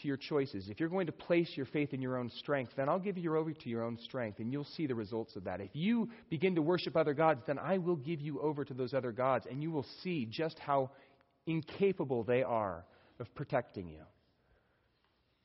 to 0.00 0.08
your 0.08 0.16
choices. 0.16 0.68
If 0.68 0.80
you're 0.80 0.88
going 0.88 1.06
to 1.06 1.12
place 1.12 1.50
your 1.54 1.66
faith 1.66 1.92
in 1.94 2.02
your 2.02 2.16
own 2.16 2.30
strength, 2.38 2.72
then 2.76 2.88
I'll 2.88 2.98
give 2.98 3.18
you 3.18 3.36
over 3.36 3.52
to 3.52 3.68
your 3.68 3.82
own 3.82 3.98
strength, 3.98 4.38
and 4.38 4.52
you'll 4.52 4.64
see 4.64 4.86
the 4.86 4.94
results 4.94 5.36
of 5.36 5.44
that. 5.44 5.60
If 5.60 5.70
you 5.72 6.08
begin 6.30 6.54
to 6.56 6.62
worship 6.62 6.96
other 6.96 7.14
gods, 7.14 7.42
then 7.46 7.58
I 7.58 7.78
will 7.78 7.96
give 7.96 8.20
you 8.20 8.40
over 8.40 8.64
to 8.64 8.74
those 8.74 8.94
other 8.94 9.12
gods, 9.12 9.46
and 9.50 9.62
you 9.62 9.70
will 9.70 9.86
see 10.02 10.26
just 10.26 10.58
how 10.58 10.90
incapable 11.46 12.24
they 12.24 12.42
are 12.42 12.84
of 13.20 13.32
protecting 13.34 13.88
you. 13.88 14.02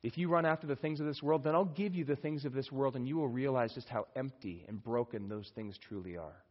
If 0.01 0.17
you 0.17 0.29
run 0.29 0.45
after 0.45 0.65
the 0.65 0.77
things 0.77 0.99
of 1.01 1.05
this 1.05 1.21
world, 1.21 1.43
then 1.43 1.55
I'll 1.55 1.65
give 1.65 1.93
you 1.93 2.05
the 2.05 2.15
things 2.15 2.45
of 2.45 2.53
this 2.53 2.71
world, 2.71 2.95
and 2.95 3.07
you 3.07 3.17
will 3.17 3.27
realize 3.27 3.73
just 3.73 3.89
how 3.89 4.07
empty 4.15 4.63
and 4.67 4.81
broken 4.81 5.27
those 5.27 5.51
things 5.55 5.77
truly 5.77 6.17
are. 6.17 6.43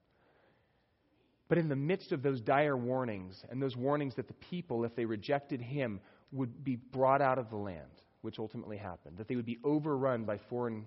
But 1.48 1.56
in 1.56 1.70
the 1.70 1.76
midst 1.76 2.12
of 2.12 2.22
those 2.22 2.42
dire 2.42 2.76
warnings, 2.76 3.42
and 3.48 3.60
those 3.60 3.74
warnings 3.74 4.14
that 4.16 4.28
the 4.28 4.34
people, 4.34 4.84
if 4.84 4.94
they 4.94 5.06
rejected 5.06 5.62
him, 5.62 6.00
would 6.32 6.64
be 6.64 6.76
brought 6.76 7.22
out 7.22 7.38
of 7.38 7.50
the 7.50 7.56
land, 7.56 7.82
which 8.22 8.38
ultimately 8.38 8.76
happened, 8.76 9.18
that 9.18 9.28
they 9.28 9.36
would 9.36 9.46
be 9.46 9.58
overrun 9.64 10.24
by 10.24 10.38
foreign 10.50 10.86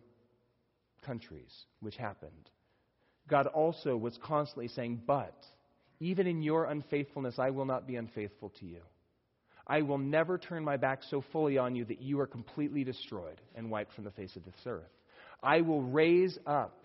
countries, 1.06 1.52
which 1.80 1.96
happened. 1.98 2.50
God 3.28 3.48
also 3.48 3.96
was 3.96 4.18
constantly 4.24 4.68
saying, 4.68 5.02
But 5.06 5.36
even 6.00 6.28
in 6.28 6.42
your 6.42 6.66
unfaithfulness, 6.66 7.36
I 7.38 7.52
will 7.52 7.66
not 7.66 7.88
be 7.88 7.96
unfaithful 7.96 8.52
to 8.60 8.66
you. 8.66 8.82
I 9.68 9.84
will 9.84 10.00
never 10.00 10.38
turn 10.38 10.64
my 10.64 10.78
back 10.78 11.02
so 11.10 11.24
fully 11.32 11.58
on 11.58 11.76
you 11.76 11.86
that 11.86 12.02
you 12.02 12.20
are 12.20 12.28
completely 12.28 12.84
destroyed 12.84 13.40
and 13.56 13.70
wiped 13.70 13.94
from 13.94 14.04
the 14.04 14.12
face 14.12 14.36
of 14.36 14.44
this 14.44 14.56
earth. 14.66 14.90
I 15.42 15.62
will 15.62 15.82
raise 15.82 16.38
up 16.46 16.84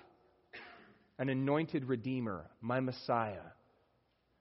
an 1.19 1.29
anointed 1.29 1.87
Redeemer, 1.87 2.45
my 2.61 2.81
Messiah, 2.81 3.43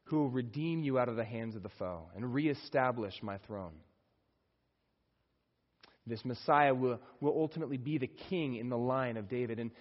who 0.05 0.17
will 0.17 0.29
redeem 0.29 0.83
you 0.83 0.99
out 0.99 1.09
of 1.09 1.15
the 1.15 1.23
hands 1.23 1.55
of 1.55 1.63
the 1.63 1.71
foe 1.79 2.03
and 2.15 2.33
reestablish 2.33 3.15
my 3.23 3.37
throne. 3.39 3.73
This 6.07 6.23
Messiah 6.23 6.73
will, 6.73 6.99
will 7.19 7.33
ultimately 7.35 7.77
be 7.77 7.97
the 7.97 8.11
king 8.29 8.55
in 8.55 8.69
the 8.69 8.77
line 8.77 9.17
of 9.17 9.27
David. 9.27 9.59
And 9.59 9.71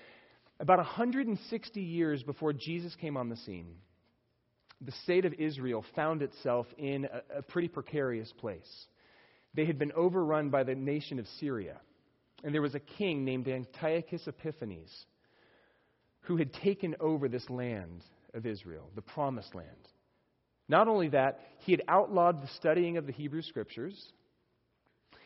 about 0.60 0.78
160 0.78 1.80
years 1.80 2.22
before 2.22 2.52
Jesus 2.52 2.94
came 2.94 3.16
on 3.16 3.28
the 3.28 3.36
scene, 3.36 3.74
the 4.80 4.92
state 5.02 5.24
of 5.24 5.34
Israel 5.34 5.84
found 5.94 6.22
itself 6.22 6.66
in 6.78 7.06
a, 7.06 7.38
a 7.38 7.42
pretty 7.42 7.68
precarious 7.68 8.32
place. 8.38 8.86
They 9.54 9.66
had 9.66 9.78
been 9.78 9.92
overrun 9.92 10.50
by 10.50 10.64
the 10.64 10.74
nation 10.74 11.18
of 11.18 11.26
Syria. 11.38 11.76
And 12.42 12.54
there 12.54 12.62
was 12.62 12.74
a 12.74 12.80
king 12.80 13.24
named 13.24 13.48
Antiochus 13.48 14.26
Epiphanes 14.26 14.90
who 16.22 16.36
had 16.36 16.52
taken 16.52 16.94
over 17.00 17.28
this 17.28 17.48
land 17.48 18.02
of 18.34 18.46
Israel, 18.46 18.90
the 18.94 19.02
promised 19.02 19.54
land. 19.54 19.68
Not 20.68 20.88
only 20.88 21.08
that, 21.08 21.40
he 21.60 21.72
had 21.72 21.82
outlawed 21.88 22.42
the 22.42 22.48
studying 22.56 22.96
of 22.96 23.06
the 23.06 23.12
Hebrew 23.12 23.42
scriptures. 23.42 24.12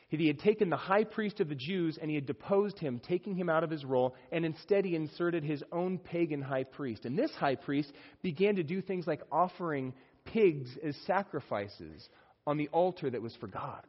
He 0.08 0.26
had 0.26 0.38
taken 0.38 0.70
the 0.70 0.76
high 0.76 1.04
priest 1.04 1.38
of 1.40 1.50
the 1.50 1.54
Jews 1.54 1.98
and 2.00 2.10
he 2.10 2.14
had 2.14 2.24
deposed 2.24 2.78
him, 2.78 2.98
taking 2.98 3.34
him 3.34 3.50
out 3.50 3.62
of 3.62 3.70
his 3.70 3.84
role, 3.84 4.14
and 4.32 4.44
instead 4.44 4.86
he 4.86 4.96
inserted 4.96 5.44
his 5.44 5.62
own 5.70 5.98
pagan 5.98 6.40
high 6.40 6.64
priest. 6.64 7.04
And 7.04 7.18
this 7.18 7.30
high 7.32 7.56
priest 7.56 7.92
began 8.22 8.56
to 8.56 8.62
do 8.62 8.80
things 8.80 9.06
like 9.06 9.20
offering 9.30 9.92
pigs 10.24 10.70
as 10.82 10.96
sacrifices 11.06 12.08
on 12.46 12.56
the 12.56 12.68
altar 12.68 13.10
that 13.10 13.20
was 13.20 13.36
for 13.36 13.48
God, 13.48 13.82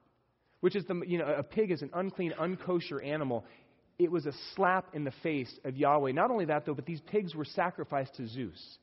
which 0.60 0.76
is 0.76 0.84
the, 0.86 1.02
you 1.08 1.18
know, 1.18 1.26
a 1.26 1.44
pig 1.44 1.72
is 1.72 1.82
an 1.82 1.92
unclean, 1.94 2.34
unkosher 2.38 3.04
animal. 3.06 3.46
It 3.98 4.12
was 4.12 4.26
a 4.26 4.34
slap 4.56 4.94
in 4.94 5.06
the 5.06 5.14
face 5.24 5.54
of 5.64 5.78
Yahweh. 5.78 6.12
Not 6.12 6.32
only 6.32 6.46
that, 6.46 6.66
though, 6.66 6.74
but 6.74 6.86
these 6.86 7.02
pigs 7.02 7.34
were 7.34 7.46
sacrificed 7.46 8.16
to 8.16 8.28
Zeus. 8.28 8.78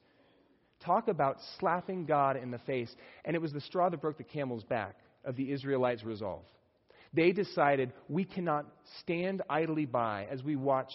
Talk 0.80 1.08
about 1.08 1.36
slapping 1.58 2.06
God 2.06 2.36
in 2.36 2.50
the 2.50 2.58
face. 2.60 2.94
And 3.26 3.36
it 3.36 3.42
was 3.42 3.52
the 3.52 3.60
straw 3.60 3.90
that 3.90 4.00
broke 4.00 4.16
the 4.16 4.24
camel's 4.24 4.64
back 4.64 4.96
of 5.24 5.36
the 5.36 5.52
Israelites' 5.52 6.04
resolve. 6.04 6.44
They 7.16 7.32
decided 7.32 7.94
we 8.08 8.24
cannot 8.24 8.66
stand 9.00 9.40
idly 9.48 9.86
by 9.86 10.26
as 10.30 10.42
we 10.42 10.54
watch 10.54 10.92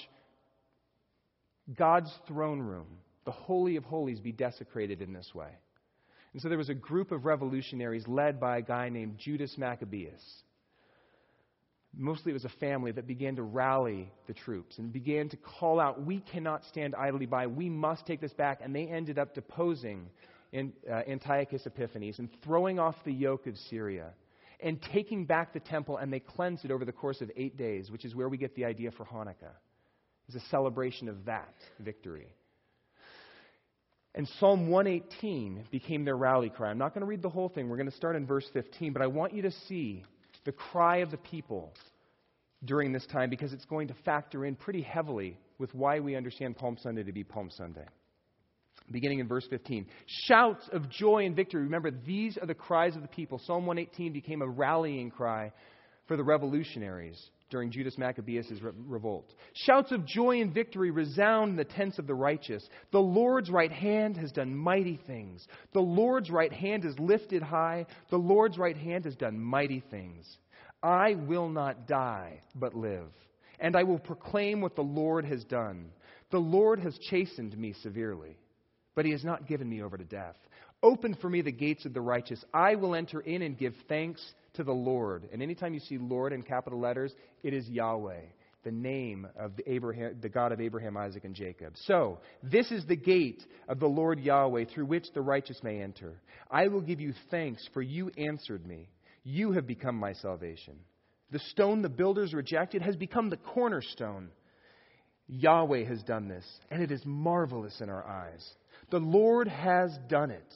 God's 1.75 2.13
throne 2.27 2.59
room, 2.59 2.85
the 3.25 3.31
Holy 3.31 3.75
of 3.75 3.83
Holies, 3.83 4.19
be 4.19 4.31
desecrated 4.31 5.01
in 5.01 5.13
this 5.13 5.33
way. 5.33 5.49
And 6.33 6.41
so 6.41 6.47
there 6.47 6.59
was 6.59 6.69
a 6.69 6.75
group 6.75 7.11
of 7.11 7.25
revolutionaries 7.25 8.07
led 8.07 8.39
by 8.39 8.59
a 8.59 8.61
guy 8.61 8.89
named 8.89 9.17
Judas 9.17 9.57
Maccabeus. 9.57 10.21
Mostly 11.97 12.29
it 12.29 12.33
was 12.33 12.45
a 12.45 12.59
family 12.59 12.91
that 12.91 13.07
began 13.07 13.35
to 13.35 13.43
rally 13.43 14.11
the 14.27 14.33
troops 14.33 14.77
and 14.77 14.93
began 14.93 15.27
to 15.29 15.37
call 15.37 15.79
out, 15.79 16.05
We 16.05 16.19
cannot 16.19 16.63
stand 16.65 16.93
idly 16.95 17.25
by. 17.25 17.47
We 17.47 17.67
must 17.67 18.05
take 18.05 18.21
this 18.21 18.33
back. 18.33 18.59
And 18.63 18.75
they 18.75 18.85
ended 18.85 19.17
up 19.17 19.33
deposing 19.33 20.07
uh, 20.53 20.93
Antiochus 21.07 21.65
Epiphanes 21.65 22.19
and 22.19 22.29
throwing 22.43 22.79
off 22.79 22.95
the 23.03 23.11
yoke 23.11 23.47
of 23.47 23.57
Syria 23.69 24.11
and 24.61 24.81
taking 24.81 25.25
back 25.25 25.53
the 25.53 25.59
temple, 25.59 25.97
and 25.97 26.11
they 26.11 26.19
cleansed 26.19 26.65
it 26.65 26.71
over 26.71 26.85
the 26.85 26.91
course 26.91 27.21
of 27.21 27.31
eight 27.35 27.57
days, 27.57 27.89
which 27.89 28.05
is 28.05 28.15
where 28.15 28.29
we 28.29 28.37
get 28.37 28.55
the 28.55 28.65
idea 28.65 28.91
for 28.91 29.05
Hanukkah. 29.05 29.55
It's 30.27 30.35
a 30.35 30.49
celebration 30.49 31.09
of 31.09 31.25
that 31.25 31.53
victory. 31.79 32.27
And 34.13 34.27
Psalm 34.39 34.69
118 34.69 35.65
became 35.71 36.05
their 36.05 36.17
rally 36.17 36.49
cry. 36.49 36.69
I'm 36.69 36.77
not 36.77 36.93
going 36.93 37.01
to 37.01 37.07
read 37.07 37.21
the 37.21 37.29
whole 37.29 37.49
thing. 37.49 37.69
We're 37.69 37.77
going 37.77 37.89
to 37.89 37.95
start 37.95 38.15
in 38.15 38.25
verse 38.25 38.47
15, 38.53 38.93
but 38.93 39.01
I 39.01 39.07
want 39.07 39.33
you 39.33 39.41
to 39.43 39.51
see 39.51 40.03
the 40.43 40.51
cry 40.51 40.97
of 40.97 41.11
the 41.11 41.17
people 41.17 41.73
during 42.65 42.91
this 42.91 43.05
time 43.07 43.29
because 43.29 43.53
it's 43.53 43.65
going 43.65 43.87
to 43.87 43.93
factor 44.05 44.45
in 44.45 44.55
pretty 44.55 44.81
heavily 44.81 45.37
with 45.57 45.73
why 45.73 45.99
we 45.99 46.15
understand 46.15 46.57
Palm 46.57 46.77
Sunday 46.81 47.03
to 47.03 47.11
be 47.11 47.23
Palm 47.23 47.49
Sunday 47.49 47.87
beginning 48.91 49.19
in 49.19 49.27
verse 49.27 49.45
15. 49.49 49.85
Shouts 50.25 50.67
of 50.71 50.89
joy 50.89 51.25
and 51.25 51.35
victory. 51.35 51.63
Remember, 51.63 51.91
these 51.91 52.37
are 52.37 52.47
the 52.47 52.53
cries 52.53 52.95
of 52.95 53.01
the 53.01 53.07
people. 53.07 53.39
Psalm 53.45 53.65
118 53.65 54.13
became 54.13 54.41
a 54.41 54.47
rallying 54.47 55.09
cry 55.09 55.51
for 56.07 56.17
the 56.17 56.23
revolutionaries 56.23 57.29
during 57.51 57.69
Judas 57.69 57.97
Maccabeus' 57.97 58.61
re- 58.61 58.71
revolt. 58.87 59.33
Shouts 59.53 59.91
of 59.91 60.05
joy 60.05 60.41
and 60.41 60.53
victory 60.53 60.89
resound 60.89 61.51
in 61.51 61.55
the 61.57 61.65
tents 61.65 61.99
of 61.99 62.07
the 62.07 62.15
righteous. 62.15 62.67
The 62.91 62.99
Lord's 62.99 63.49
right 63.49 63.71
hand 63.71 64.17
has 64.17 64.31
done 64.31 64.55
mighty 64.55 64.99
things. 65.05 65.45
The 65.73 65.81
Lord's 65.81 66.31
right 66.31 66.51
hand 66.51 66.85
is 66.85 66.97
lifted 66.97 67.43
high. 67.43 67.85
The 68.09 68.17
Lord's 68.17 68.57
right 68.57 68.77
hand 68.77 69.05
has 69.05 69.15
done 69.15 69.39
mighty 69.39 69.83
things. 69.91 70.25
I 70.81 71.15
will 71.15 71.49
not 71.49 71.87
die, 71.87 72.41
but 72.55 72.73
live, 72.73 73.11
and 73.59 73.75
I 73.75 73.83
will 73.83 73.99
proclaim 73.99 74.61
what 74.61 74.75
the 74.75 74.81
Lord 74.81 75.25
has 75.25 75.43
done. 75.43 75.91
The 76.31 76.39
Lord 76.39 76.79
has 76.79 76.97
chastened 77.09 77.55
me 77.57 77.73
severely 77.83 78.37
but 78.95 79.05
he 79.05 79.11
has 79.11 79.23
not 79.23 79.47
given 79.47 79.69
me 79.69 79.81
over 79.81 79.97
to 79.97 80.03
death. 80.03 80.35
Open 80.83 81.15
for 81.21 81.29
me 81.29 81.41
the 81.41 81.51
gates 81.51 81.85
of 81.85 81.93
the 81.93 82.01
righteous. 82.01 82.43
I 82.53 82.75
will 82.75 82.95
enter 82.95 83.19
in 83.19 83.43
and 83.43 83.57
give 83.57 83.73
thanks 83.87 84.21
to 84.55 84.63
the 84.63 84.71
Lord. 84.71 85.29
And 85.31 85.41
anytime 85.41 85.73
you 85.73 85.79
see 85.79 85.97
Lord 85.97 86.33
in 86.33 86.41
capital 86.41 86.79
letters, 86.79 87.13
it 87.43 87.53
is 87.53 87.67
Yahweh, 87.69 88.21
the 88.63 88.71
name 88.71 89.27
of 89.37 89.55
the, 89.55 89.71
Abraham, 89.71 90.17
the 90.21 90.29
God 90.29 90.51
of 90.51 90.59
Abraham, 90.59 90.97
Isaac, 90.97 91.23
and 91.23 91.35
Jacob. 91.35 91.73
So, 91.85 92.19
this 92.41 92.71
is 92.71 92.83
the 92.85 92.95
gate 92.95 93.43
of 93.67 93.79
the 93.79 93.87
Lord 93.87 94.19
Yahweh 94.19 94.65
through 94.73 94.87
which 94.87 95.05
the 95.13 95.21
righteous 95.21 95.61
may 95.63 95.81
enter. 95.81 96.19
I 96.49 96.67
will 96.67 96.81
give 96.81 96.99
you 96.99 97.13
thanks, 97.29 97.67
for 97.73 97.81
you 97.81 98.09
answered 98.17 98.65
me. 98.65 98.89
You 99.23 99.51
have 99.51 99.67
become 99.67 99.95
my 99.95 100.13
salvation. 100.13 100.75
The 101.31 101.39
stone 101.39 101.83
the 101.83 101.89
builders 101.89 102.33
rejected 102.33 102.81
has 102.81 102.95
become 102.95 103.29
the 103.29 103.37
cornerstone. 103.37 104.29
Yahweh 105.27 105.85
has 105.85 106.01
done 106.03 106.27
this, 106.27 106.45
and 106.69 106.81
it 106.81 106.91
is 106.91 107.01
marvelous 107.05 107.79
in 107.81 107.89
our 107.89 108.03
eyes. 108.03 108.45
The 108.91 108.99
Lord 108.99 109.47
has 109.47 109.97
done 110.07 110.31
it. 110.31 110.53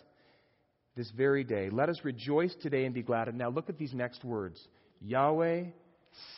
this 0.95 1.11
very 1.11 1.43
day. 1.43 1.69
Let 1.69 1.89
us 1.89 1.99
rejoice 2.03 2.55
today 2.61 2.85
and 2.85 2.93
be 2.93 3.01
glad. 3.01 3.27
And 3.27 3.37
now 3.37 3.49
look 3.49 3.67
at 3.69 3.77
these 3.77 3.93
next 3.93 4.23
words 4.23 4.59
Yahweh, 5.01 5.63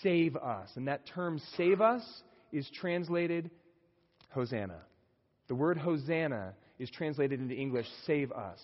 save 0.01 0.36
us. 0.36 0.70
And 0.75 0.88
that 0.88 1.06
term 1.13 1.39
save 1.58 1.82
us 1.82 2.04
is 2.51 2.70
translated 2.80 3.51
Hosanna. 4.30 4.80
The 5.48 5.56
word 5.56 5.77
Hosanna 5.77 6.54
is 6.80 6.89
translated 6.89 7.39
into 7.39 7.56
English 7.56 7.86
save 8.06 8.32
us. 8.32 8.60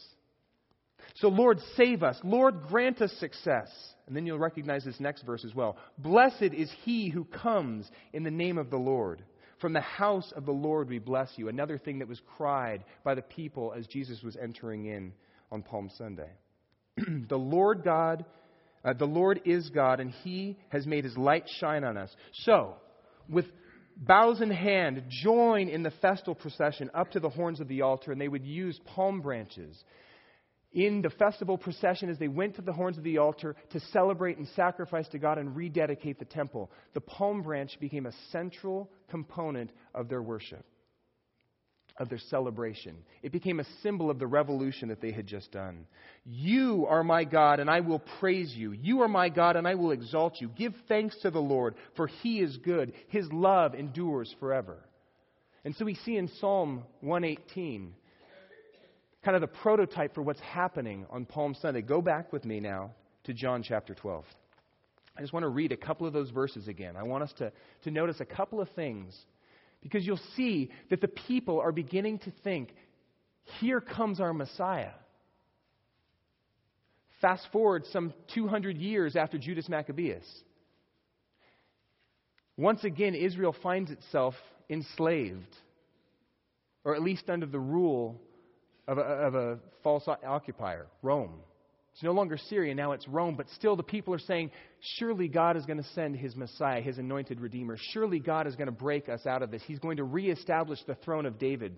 So, 1.15 1.27
Lord, 1.27 1.59
save 1.75 2.01
us. 2.01 2.17
Lord, 2.23 2.63
grant 2.69 3.01
us 3.01 3.11
success. 3.19 3.69
And 4.07 4.15
then 4.15 4.25
you'll 4.25 4.39
recognize 4.39 4.83
this 4.83 4.99
next 4.99 5.23
verse 5.23 5.45
as 5.45 5.53
well. 5.53 5.77
Blessed 5.97 6.53
is 6.53 6.71
he 6.83 7.09
who 7.09 7.25
comes 7.25 7.89
in 8.13 8.23
the 8.23 8.31
name 8.31 8.57
of 8.57 8.69
the 8.69 8.77
Lord. 8.77 9.23
From 9.63 9.71
the 9.71 9.79
house 9.79 10.29
of 10.35 10.45
the 10.45 10.51
Lord 10.51 10.89
we 10.89 10.99
bless 10.99 11.29
you. 11.37 11.47
Another 11.47 11.77
thing 11.77 11.99
that 11.99 12.07
was 12.09 12.19
cried 12.35 12.83
by 13.05 13.15
the 13.15 13.21
people 13.21 13.73
as 13.73 13.87
Jesus 13.87 14.21
was 14.21 14.35
entering 14.35 14.87
in 14.87 15.13
on 15.53 15.63
Palm 15.63 15.89
Sunday. 15.97 16.31
the 16.97 17.37
Lord 17.37 17.81
God, 17.81 18.25
uh, 18.83 18.91
the 18.91 19.05
Lord 19.05 19.39
is 19.45 19.69
God, 19.69 20.01
and 20.01 20.11
he 20.11 20.57
has 20.67 20.85
made 20.85 21.05
his 21.05 21.15
light 21.15 21.45
shine 21.61 21.85
on 21.85 21.95
us. 21.95 22.13
So, 22.43 22.73
with 23.29 23.45
bows 23.95 24.41
in 24.41 24.51
hand, 24.51 25.03
join 25.23 25.69
in 25.69 25.81
the 25.81 25.93
festal 26.01 26.35
procession 26.35 26.91
up 26.93 27.11
to 27.11 27.21
the 27.21 27.29
horns 27.29 27.61
of 27.61 27.69
the 27.69 27.83
altar, 27.83 28.11
and 28.11 28.19
they 28.19 28.27
would 28.27 28.43
use 28.43 28.77
palm 28.93 29.21
branches 29.21 29.81
in 30.73 31.01
the 31.01 31.09
festival 31.11 31.57
procession 31.57 32.09
as 32.09 32.17
they 32.17 32.27
went 32.27 32.55
to 32.55 32.61
the 32.61 32.73
horns 32.73 32.97
of 32.97 33.03
the 33.03 33.19
altar 33.19 33.55
to 33.71 33.79
celebrate 33.91 34.37
and 34.37 34.47
sacrifice 34.55 35.07
to 35.09 35.19
God 35.19 35.37
and 35.37 35.55
rededicate 35.55 36.19
the 36.19 36.25
temple. 36.25 36.71
The 36.93 37.01
palm 37.01 37.43
branch 37.43 37.77
became 37.79 38.05
a 38.05 38.13
central 38.31 38.89
component 39.09 39.71
of 39.93 40.09
their 40.09 40.21
worship, 40.21 40.65
of 41.97 42.09
their 42.09 42.19
celebration. 42.29 42.97
It 43.21 43.31
became 43.31 43.59
a 43.59 43.65
symbol 43.83 44.09
of 44.09 44.17
the 44.17 44.27
revolution 44.27 44.89
that 44.89 44.99
they 44.99 45.11
had 45.11 45.27
just 45.27 45.51
done. 45.51 45.85
You 46.25 46.87
are 46.89 47.03
my 47.03 47.23
God, 47.23 47.59
and 47.59 47.69
I 47.69 47.81
will 47.81 48.01
praise 48.19 48.53
you. 48.55 48.71
You 48.71 49.01
are 49.01 49.07
my 49.07 49.29
God, 49.29 49.55
and 49.55 49.67
I 49.67 49.75
will 49.75 49.91
exalt 49.91 50.41
you. 50.41 50.49
Give 50.49 50.73
thanks 50.87 51.15
to 51.21 51.29
the 51.29 51.39
Lord, 51.39 51.75
for 51.95 52.07
he 52.07 52.39
is 52.39 52.57
good. 52.57 52.93
His 53.09 53.31
love 53.31 53.75
endures 53.75 54.33
forever. 54.39 54.77
And 55.65 55.75
so 55.75 55.85
we 55.85 55.95
see 55.95 56.17
in 56.17 56.29
Psalm 56.39 56.83
118 57.01 57.93
kind 59.23 59.35
of 59.35 59.41
the 59.41 59.47
prototype 59.47 60.13
for 60.13 60.21
what's 60.21 60.39
happening 60.41 61.05
on 61.09 61.25
Palm 61.25 61.55
Sunday. 61.55 61.81
Go 61.81 62.01
back 62.01 62.33
with 62.33 62.45
me 62.45 62.59
now 62.59 62.91
to 63.23 63.33
John 63.33 63.63
chapter 63.63 63.93
12. 63.93 64.25
I 65.17 65.21
just 65.21 65.31
want 65.31 65.43
to 65.43 65.49
read 65.49 65.71
a 65.71 65.77
couple 65.77 66.07
of 66.07 66.13
those 66.13 66.29
verses 66.31 66.67
again. 66.67 66.95
I 66.97 67.03
want 67.03 67.23
us 67.23 67.33
to, 67.37 67.51
to 67.83 67.91
notice 67.91 68.19
a 68.19 68.25
couple 68.25 68.59
of 68.59 68.69
things 68.69 69.15
because 69.81 70.05
you'll 70.05 70.19
see 70.35 70.71
that 70.89 71.01
the 71.01 71.07
people 71.07 71.59
are 71.59 71.71
beginning 71.71 72.19
to 72.19 72.31
think, 72.43 72.73
here 73.59 73.79
comes 73.79 74.19
our 74.19 74.33
Messiah. 74.33 74.91
Fast 77.21 77.47
forward 77.51 77.85
some 77.91 78.13
200 78.33 78.77
years 78.77 79.15
after 79.15 79.37
Judas 79.37 79.69
Maccabeus. 79.69 80.25
Once 82.57 82.83
again, 82.83 83.15
Israel 83.15 83.55
finds 83.63 83.91
itself 83.91 84.35
enslaved, 84.69 85.55
or 86.83 86.95
at 86.95 87.01
least 87.01 87.29
under 87.29 87.45
the 87.45 87.59
rule 87.59 88.19
of 88.87 88.97
a, 88.97 89.01
of 89.01 89.35
a 89.35 89.59
false 89.83 90.07
occupier, 90.07 90.87
Rome. 91.01 91.33
It's 91.93 92.03
no 92.03 92.11
longer 92.11 92.37
Syria, 92.37 92.73
now 92.73 92.93
it's 92.93 93.07
Rome, 93.07 93.35
but 93.35 93.47
still 93.49 93.75
the 93.75 93.83
people 93.83 94.15
are 94.15 94.19
saying, 94.19 94.49
surely 94.97 95.27
God 95.27 95.55
is 95.57 95.65
going 95.65 95.77
to 95.77 95.87
send 95.93 96.15
his 96.15 96.35
Messiah, 96.35 96.81
his 96.81 96.97
anointed 96.97 97.39
Redeemer. 97.39 97.77
Surely 97.91 98.19
God 98.19 98.47
is 98.47 98.55
going 98.55 98.65
to 98.65 98.71
break 98.71 99.09
us 99.09 99.27
out 99.27 99.43
of 99.43 99.51
this. 99.51 99.61
He's 99.67 99.77
going 99.77 99.97
to 99.97 100.03
reestablish 100.03 100.79
the 100.87 100.95
throne 100.95 101.27
of 101.27 101.37
David, 101.37 101.77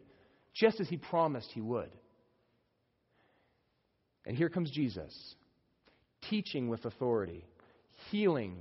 just 0.53 0.79
as 0.79 0.87
he 0.87 0.95
promised 0.95 1.49
he 1.53 1.59
would. 1.59 1.89
And 4.25 4.37
here 4.37 4.49
comes 4.49 4.71
Jesus, 4.71 5.13
teaching 6.29 6.69
with 6.69 6.85
authority, 6.85 7.43
healing 8.09 8.55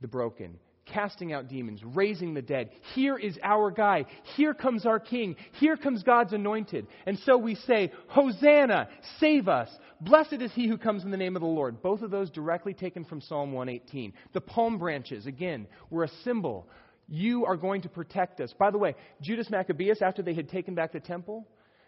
the 0.00 0.08
broken, 0.08 0.58
casting 0.92 1.32
out 1.32 1.48
demons, 1.48 1.80
raising 1.84 2.34
the 2.34 2.42
dead. 2.42 2.70
Here 2.94 3.16
is 3.16 3.38
our 3.42 3.70
guy. 3.70 4.06
Here 4.36 4.54
comes 4.54 4.86
our 4.86 5.00
king. 5.00 5.36
Here 5.52 5.76
comes 5.76 6.02
God's 6.02 6.32
anointed. 6.32 6.86
And 7.06 7.18
so 7.20 7.36
we 7.38 7.54
say, 7.54 7.92
Hosanna, 8.08 8.88
save 9.18 9.48
us. 9.48 9.68
Blessed 10.00 10.34
is 10.34 10.52
he 10.52 10.66
who 10.68 10.78
comes 10.78 11.04
in 11.04 11.10
the 11.10 11.16
name 11.16 11.36
of 11.36 11.40
the 11.40 11.46
Lord. 11.46 11.82
Both 11.82 12.02
of 12.02 12.10
those 12.10 12.30
directly 12.30 12.74
taken 12.74 13.04
from 13.04 13.20
Psalm 13.20 13.52
118. 13.52 14.12
The 14.32 14.40
palm 14.40 14.78
branches, 14.78 15.26
again, 15.26 15.66
were 15.90 16.04
a 16.04 16.10
symbol. 16.24 16.68
You 17.08 17.44
are 17.44 17.56
going 17.56 17.82
to 17.82 17.88
protect 17.88 18.40
us. 18.40 18.54
By 18.58 18.70
the 18.70 18.78
way, 18.78 18.94
Judas 19.20 19.50
Maccabeus, 19.50 20.00
after 20.00 20.22
they 20.22 20.34
had 20.34 20.48
taken 20.48 20.74
back 20.74 20.92
the 20.92 21.00
temple, 21.00 21.46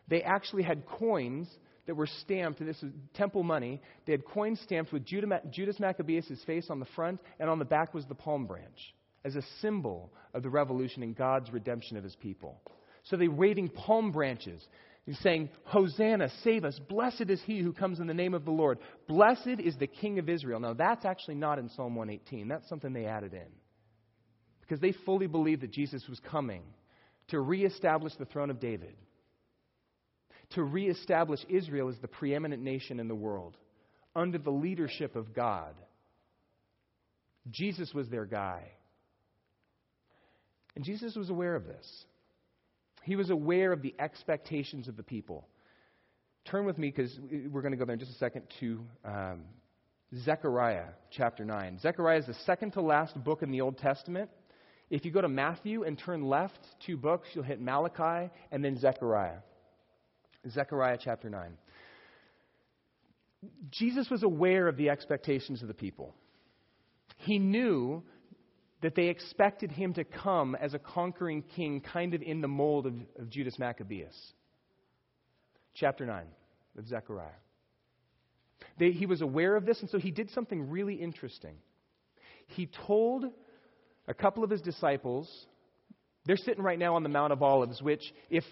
they 0.09 0.23
actually 0.23 0.63
had 0.63 0.87
coins 0.87 1.49
that 1.87 1.95
were 1.95 2.07
stamped, 2.07 2.61
and 2.61 2.69
this 2.69 2.83
is 2.83 2.93
temple 3.15 3.43
money. 3.43 3.81
They 4.07 4.13
had 4.13 4.25
coins 4.25 4.61
stamped 4.61 4.93
with 4.93 5.05
Judas 5.05 5.81
Maccabeus' 5.81 6.43
face 6.47 6.71
on 6.71 6.79
the 6.79 6.87
front, 6.95 7.21
and 7.41 7.51
on 7.51 7.59
the 7.59 7.65
back 7.65 7.93
was 7.93 8.07
the 8.07 8.15
palm 8.15 8.47
branch 8.47 8.95
as 9.25 9.37
a 9.37 9.43
symbol 9.61 10.13
of 10.35 10.43
the 10.43 10.51
revolution 10.51 11.03
and 11.03 11.17
God's 11.17 11.53
redemption 11.53 11.97
of 11.97 12.05
his 12.05 12.17
people. 12.17 12.61
So 13.05 13.17
they 13.17 13.29
waving 13.29 13.71
palm 13.71 14.13
branches 14.13 14.65
and 15.07 15.17
saying, 15.17 15.49
Hosanna, 15.65 16.29
save 16.45 16.65
us. 16.65 16.79
Blessed 16.89 17.29
is 17.29 17.43
he 17.45 17.59
who 17.59 17.73
comes 17.73 17.99
in 17.99 18.07
the 18.07 18.15
name 18.15 18.35
of 18.35 18.45
the 18.45 18.53
Lord. 18.53 18.79
Blessed 19.09 19.59
is 19.59 19.77
the 19.77 19.89
King 19.89 20.21
of 20.21 20.29
Israel. 20.29 20.61
Now, 20.61 20.75
that's 20.75 21.05
actually 21.05 21.35
not 21.35 21.59
in 21.59 21.69
Psalm 21.71 21.97
118. 21.97 22.47
That's 22.47 22.69
something 22.69 22.93
they 22.93 23.07
added 23.07 23.35
in. 23.35 23.49
Because 24.61 24.79
they 24.79 24.93
fully 25.05 25.27
believed 25.27 25.63
that 25.63 25.73
Jesus 25.73 26.07
was 26.09 26.21
coming 26.21 26.63
to 27.29 27.41
reestablish 27.41 28.15
the 28.17 28.25
throne 28.27 28.51
of 28.51 28.61
David 28.61 28.95
to 30.55 30.63
reestablish 30.63 31.41
Israel 31.49 31.89
as 31.89 31.99
the 31.99 32.09
preeminent 32.09 32.63
nation 32.63 33.01
in 33.01 33.09
the 33.09 33.15
world 33.15 33.57
under 34.15 34.39
the 34.39 34.51
leadership 34.51 35.17
of 35.17 35.35
God. 35.35 35.75
Jesus 37.51 37.93
was 37.93 38.09
their 38.09 38.25
guy. 38.25 38.63
And 40.75 40.85
Jesus 40.85 41.17
was 41.17 41.31
aware 41.31 41.55
of 41.55 41.67
this. 41.67 42.05
He 43.03 43.17
was 43.17 43.31
aware 43.31 43.73
of 43.73 43.83
the 43.83 43.95
expectations 43.99 44.89
of 44.89 44.97
the 44.97 45.03
people. 45.03 45.47
Turn 46.45 46.65
with 46.65 46.79
me, 46.79 46.89
because 46.91 47.17
we're 47.51 47.63
going 47.63 47.73
to 47.73 47.79
go 47.79 47.85
there 47.85 47.95
in 47.95 48.01
just 48.01 48.13
a 48.13 48.19
second, 48.19 48.43
to 48.61 48.81
um, 49.05 49.43
Zechariah 50.25 50.87
chapter 51.11 51.45
9. 51.45 51.79
Zechariah 51.81 52.19
is 52.19 52.27
the 52.27 52.37
second 52.47 52.73
to 52.73 52.81
last 52.81 53.23
book 53.23 53.43
in 53.43 53.51
the 53.51 53.61
Old 53.61 53.79
Testament. 53.79 54.31
If 54.91 55.05
you 55.05 55.11
go 55.11 55.21
to 55.21 55.29
Matthew 55.29 55.85
and 55.85 55.99
turn 55.99 56.23
left 56.23 56.59
two 56.85 56.97
books, 56.97 57.29
you'll 57.33 57.45
hit 57.45 57.61
Malachi 57.61 58.31
and 58.51 58.65
then 58.65 58.79
Zechariah. 58.79 59.39
Zechariah 60.51 60.99
chapter 61.03 61.31
9. 61.31 61.57
Jesus 63.71 64.09
was 64.11 64.23
aware 64.23 64.69
of 64.69 64.77
the 64.77 64.91
expectations 64.91 65.63
of 65.63 65.69
the 65.69 65.75
people. 65.75 66.15
He 67.19 67.39
knew 67.39 68.03
that 68.83 68.95
they 68.95 69.09
expected 69.09 69.71
him 69.71 69.95
to 69.95 70.05
come 70.05 70.57
as 70.57 70.75
a 70.75 70.79
conquering 70.79 71.43
king, 71.55 71.81
kind 71.81 72.15
of 72.15 72.23
in 72.23 72.41
the 72.41 72.49
mold 72.49 72.87
of, 72.87 72.95
of 73.19 73.31
Judas 73.31 73.59
Maccabeus. 73.59 74.15
Chapter 75.75 76.05
9 76.05 76.27
of 76.79 76.89
Zechariah. 76.89 77.29
They, 78.79 78.91
he 78.91 79.07
was 79.07 79.23
aware 79.23 79.57
of 79.57 79.65
this, 79.65 79.81
and 79.81 79.91
so 79.91 79.99
he 79.99 80.11
did 80.11 80.31
something 80.31 80.71
really 80.71 80.95
interesting. 80.95 81.57
He 82.49 82.69
told 82.87 83.25
a 84.09 84.15
couple 84.15 84.45
of 84.45 84.51
his 84.51 84.61
disciples, 84.61 85.31
they're 86.27 86.37
sitting 86.37 86.63
right 86.63 86.79
now 86.79 86.97
on 86.97 87.03
the 87.03 87.09
Mount 87.09 87.33
of 87.33 87.43
Olives, 87.43 87.81
which, 87.81 88.03
if 88.31 88.45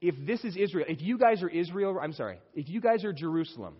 if 0.00 0.14
this 0.26 0.44
is 0.44 0.56
Israel, 0.56 0.86
if 0.88 1.02
you 1.02 1.18
guys 1.18 1.42
are 1.42 1.48
Israel, 1.48 1.98
I'm 2.00 2.12
sorry, 2.12 2.38
if 2.54 2.68
you 2.68 2.80
guys 2.80 3.04
are 3.04 3.12
Jerusalem, 3.12 3.74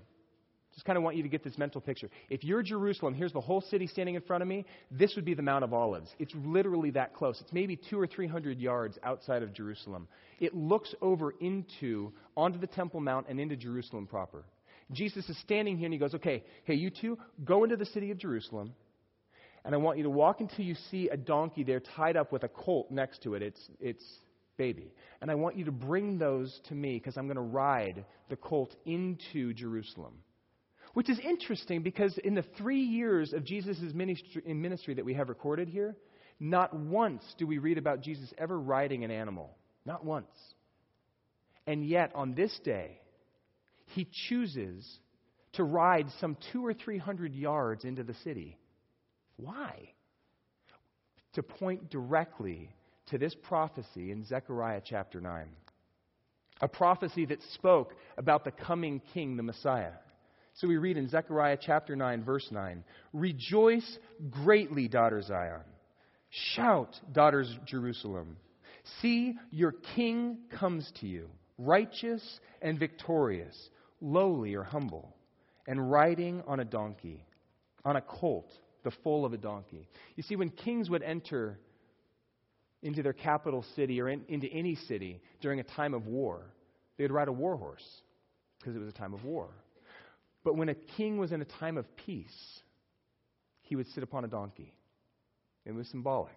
just 0.74 0.84
kind 0.86 0.96
of 0.96 1.02
want 1.02 1.16
you 1.16 1.24
to 1.24 1.28
get 1.28 1.42
this 1.42 1.58
mental 1.58 1.80
picture. 1.80 2.08
If 2.30 2.44
you're 2.44 2.62
Jerusalem, 2.62 3.12
here's 3.12 3.32
the 3.32 3.40
whole 3.40 3.60
city 3.60 3.88
standing 3.88 4.14
in 4.14 4.20
front 4.22 4.42
of 4.42 4.48
me, 4.48 4.64
this 4.92 5.16
would 5.16 5.24
be 5.24 5.34
the 5.34 5.42
Mount 5.42 5.64
of 5.64 5.74
Olives. 5.74 6.08
It's 6.20 6.32
literally 6.36 6.90
that 6.92 7.14
close. 7.14 7.40
It's 7.40 7.52
maybe 7.52 7.76
two 7.76 7.98
or 7.98 8.06
three 8.06 8.28
hundred 8.28 8.58
yards 8.60 8.96
outside 9.02 9.42
of 9.42 9.52
Jerusalem. 9.52 10.06
It 10.38 10.54
looks 10.54 10.94
over 11.02 11.32
into, 11.40 12.12
onto 12.36 12.60
the 12.60 12.68
Temple 12.68 13.00
Mount 13.00 13.26
and 13.28 13.40
into 13.40 13.56
Jerusalem 13.56 14.06
proper. 14.06 14.44
Jesus 14.92 15.28
is 15.28 15.38
standing 15.40 15.76
here 15.76 15.86
and 15.86 15.92
he 15.92 15.98
goes, 15.98 16.14
okay, 16.14 16.44
hey, 16.64 16.74
you 16.74 16.90
two, 16.90 17.18
go 17.44 17.64
into 17.64 17.76
the 17.76 17.86
city 17.86 18.10
of 18.10 18.18
Jerusalem. 18.18 18.72
And 19.64 19.74
I 19.74 19.78
want 19.78 19.98
you 19.98 20.04
to 20.04 20.10
walk 20.10 20.40
until 20.40 20.64
you 20.64 20.76
see 20.90 21.08
a 21.08 21.16
donkey 21.16 21.64
there 21.64 21.80
tied 21.80 22.16
up 22.16 22.30
with 22.30 22.44
a 22.44 22.48
colt 22.48 22.90
next 22.90 23.22
to 23.24 23.34
it. 23.34 23.42
It's, 23.42 23.60
it's 23.80 24.04
baby. 24.58 24.92
And 25.22 25.30
I 25.30 25.36
want 25.36 25.56
you 25.56 25.64
to 25.64 25.72
bring 25.72 26.18
those 26.18 26.60
to 26.68 26.74
me 26.74 26.94
because 26.94 27.16
I'm 27.16 27.26
going 27.26 27.36
to 27.36 27.40
ride 27.40 28.04
the 28.28 28.36
colt 28.36 28.76
into 28.84 29.54
Jerusalem. 29.54 30.12
Which 30.92 31.08
is 31.08 31.18
interesting 31.18 31.82
because 31.82 32.18
in 32.18 32.34
the 32.34 32.44
three 32.58 32.82
years 32.82 33.32
of 33.32 33.44
Jesus' 33.44 33.78
ministry, 33.94 34.42
ministry 34.52 34.94
that 34.94 35.04
we 35.04 35.14
have 35.14 35.28
recorded 35.30 35.68
here, 35.68 35.96
not 36.40 36.74
once 36.74 37.22
do 37.38 37.46
we 37.46 37.58
read 37.58 37.78
about 37.78 38.02
Jesus 38.02 38.32
ever 38.36 38.58
riding 38.58 39.04
an 39.04 39.10
animal. 39.10 39.56
Not 39.86 40.04
once. 40.04 40.26
And 41.66 41.86
yet, 41.86 42.12
on 42.14 42.34
this 42.34 42.56
day, 42.64 43.00
he 43.86 44.08
chooses 44.28 44.86
to 45.54 45.64
ride 45.64 46.06
some 46.20 46.36
two 46.52 46.64
or 46.64 46.74
three 46.74 46.98
hundred 46.98 47.34
yards 47.34 47.84
into 47.84 48.02
the 48.02 48.14
city. 48.24 48.58
Why? 49.36 49.92
To 51.34 51.42
point 51.42 51.90
directly 51.90 52.70
to 53.10 53.18
this 53.18 53.34
prophecy 53.34 54.10
in 54.10 54.24
Zechariah 54.24 54.82
chapter 54.84 55.20
9. 55.20 55.48
a 56.60 56.68
prophecy 56.68 57.24
that 57.26 57.40
spoke 57.54 57.94
about 58.16 58.44
the 58.44 58.50
coming 58.50 59.00
king, 59.14 59.36
the 59.36 59.42
Messiah. 59.44 59.92
So 60.54 60.66
we 60.66 60.76
read 60.76 60.96
in 60.96 61.08
Zechariah 61.08 61.56
chapter 61.60 61.94
9, 61.94 62.24
verse 62.24 62.48
9 62.50 62.82
Rejoice 63.12 63.98
greatly, 64.30 64.88
daughter 64.88 65.22
Zion. 65.22 65.62
Shout, 66.30 66.98
daughters 67.12 67.54
Jerusalem. 67.64 68.36
See, 69.00 69.34
your 69.50 69.72
king 69.94 70.38
comes 70.58 70.90
to 71.00 71.06
you, 71.06 71.28
righteous 71.58 72.22
and 72.60 72.78
victorious, 72.78 73.56
lowly 74.00 74.54
or 74.54 74.64
humble, 74.64 75.14
and 75.66 75.90
riding 75.90 76.42
on 76.46 76.60
a 76.60 76.64
donkey, 76.64 77.24
on 77.84 77.96
a 77.96 78.00
colt, 78.00 78.50
the 78.82 78.92
foal 79.04 79.24
of 79.24 79.32
a 79.32 79.38
donkey. 79.38 79.88
You 80.16 80.22
see, 80.24 80.36
when 80.36 80.50
kings 80.50 80.90
would 80.90 81.02
enter 81.02 81.58
into 82.82 83.02
their 83.02 83.12
capital 83.12 83.64
city 83.74 84.00
or 84.00 84.08
in, 84.08 84.24
into 84.28 84.46
any 84.48 84.74
city 84.74 85.20
during 85.40 85.60
a 85.60 85.64
time 85.64 85.94
of 85.94 86.06
war, 86.06 86.42
they 86.96 87.04
would 87.04 87.12
ride 87.12 87.28
a 87.28 87.32
war 87.32 87.56
horse 87.56 87.84
because 88.58 88.76
it 88.76 88.78
was 88.78 88.88
a 88.88 88.92
time 88.92 89.14
of 89.14 89.24
war. 89.24 89.48
But 90.44 90.56
when 90.56 90.68
a 90.68 90.74
king 90.74 91.18
was 91.18 91.32
in 91.32 91.40
a 91.40 91.44
time 91.44 91.76
of 91.76 91.84
peace, 91.96 92.60
he 93.62 93.76
would 93.76 93.86
sit 93.88 94.02
upon 94.02 94.24
a 94.24 94.28
donkey. 94.28 94.72
It 95.64 95.72
was 95.72 95.86
symbolic. 95.88 96.32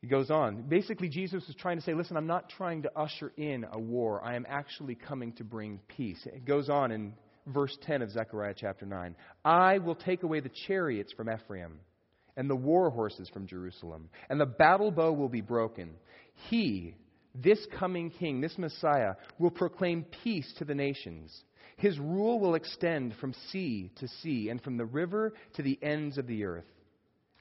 He 0.00 0.06
goes 0.06 0.30
on. 0.30 0.62
Basically, 0.68 1.08
Jesus 1.08 1.42
was 1.46 1.56
trying 1.56 1.78
to 1.78 1.82
say, 1.82 1.94
listen, 1.94 2.16
I'm 2.16 2.26
not 2.26 2.50
trying 2.50 2.82
to 2.82 2.92
usher 2.94 3.32
in 3.38 3.64
a 3.72 3.80
war. 3.80 4.22
I 4.22 4.36
am 4.36 4.44
actually 4.48 4.94
coming 4.94 5.32
to 5.34 5.44
bring 5.44 5.80
peace. 5.88 6.20
It 6.26 6.44
goes 6.44 6.68
on 6.68 6.92
in 6.92 7.14
verse 7.46 7.76
10 7.86 8.02
of 8.02 8.10
Zechariah 8.10 8.54
chapter 8.54 8.84
9. 8.84 9.16
I 9.44 9.78
will 9.78 9.94
take 9.94 10.22
away 10.22 10.40
the 10.40 10.50
chariots 10.66 11.12
from 11.14 11.30
Ephraim 11.30 11.80
and 12.36 12.50
the 12.50 12.56
war 12.56 12.90
horses 12.90 13.28
from 13.28 13.46
Jerusalem, 13.46 14.08
and 14.28 14.40
the 14.40 14.46
battle 14.46 14.90
bow 14.90 15.12
will 15.12 15.28
be 15.28 15.40
broken. 15.40 15.90
He, 16.48 16.96
this 17.34 17.64
coming 17.78 18.10
king, 18.10 18.40
this 18.40 18.58
Messiah, 18.58 19.14
will 19.38 19.50
proclaim 19.50 20.04
peace 20.24 20.52
to 20.58 20.64
the 20.64 20.74
nations. 20.74 21.32
His 21.76 21.98
rule 21.98 22.38
will 22.38 22.54
extend 22.54 23.14
from 23.20 23.34
sea 23.50 23.90
to 23.96 24.08
sea 24.22 24.48
and 24.48 24.60
from 24.62 24.76
the 24.76 24.84
river 24.84 25.34
to 25.54 25.62
the 25.62 25.78
ends 25.82 26.18
of 26.18 26.26
the 26.26 26.44
earth. 26.44 26.64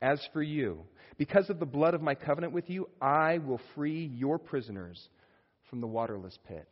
As 0.01 0.19
for 0.33 0.43
you, 0.43 0.81
because 1.17 1.49
of 1.49 1.59
the 1.59 1.65
blood 1.65 1.93
of 1.93 2.01
my 2.01 2.15
covenant 2.15 2.53
with 2.53 2.69
you, 2.69 2.89
I 3.01 3.37
will 3.37 3.61
free 3.75 4.05
your 4.05 4.37
prisoners 4.37 5.07
from 5.69 5.81
the 5.81 5.87
waterless 5.87 6.37
pit. 6.47 6.67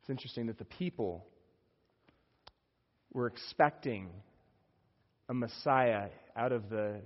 It's 0.00 0.10
interesting 0.10 0.46
that 0.46 0.58
the 0.58 0.64
people 0.64 1.24
were 3.12 3.26
expecting 3.26 4.10
a 5.28 5.34
Messiah 5.34 6.08
out 6.36 6.52
of 6.52 6.68
the 6.68 7.00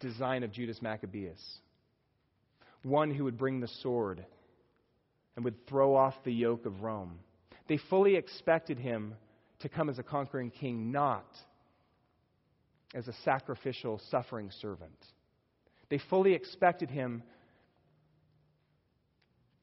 design 0.00 0.42
of 0.42 0.52
Judas 0.52 0.82
Maccabeus. 0.82 1.40
One 2.82 3.10
who 3.10 3.24
would 3.24 3.38
bring 3.38 3.60
the 3.60 3.68
sword 3.68 4.24
and 5.36 5.44
would 5.44 5.66
throw 5.66 5.94
off 5.94 6.14
the 6.24 6.32
yoke 6.32 6.66
of 6.66 6.82
Rome. 6.82 7.18
They 7.68 7.78
fully 7.88 8.16
expected 8.16 8.78
him 8.78 9.14
to 9.60 9.68
come 9.68 9.88
as 9.88 9.98
a 9.98 10.02
conquering 10.02 10.50
king, 10.50 10.90
not 10.90 11.26
as 12.94 13.08
a 13.08 13.12
sacrificial, 13.24 14.00
suffering 14.10 14.50
servant. 14.60 14.98
They 15.88 15.98
fully 16.10 16.34
expected 16.34 16.90
him 16.90 17.22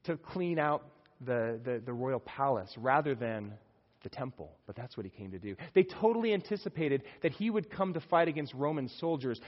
to 0.06 0.18
clean 0.18 0.58
out 0.58 0.86
the, 1.22 1.60
the, 1.64 1.82
the 1.86 1.94
royal 1.94 2.20
palace 2.20 2.74
rather 2.78 3.14
than 3.14 3.54
the 4.04 4.10
temple, 4.10 4.58
but 4.66 4.76
that's 4.76 4.96
what 4.96 5.06
he 5.06 5.10
came 5.10 5.32
to 5.32 5.40
do. 5.40 5.56
They 5.74 5.84
totally 5.84 6.34
anticipated 6.34 7.04
that 7.22 7.32
he 7.32 7.50
would 7.50 7.70
come 7.70 7.94
to 7.94 8.00
fight 8.00 8.28
against 8.28 8.54
Roman 8.54 8.88
soldiers, 8.88 9.40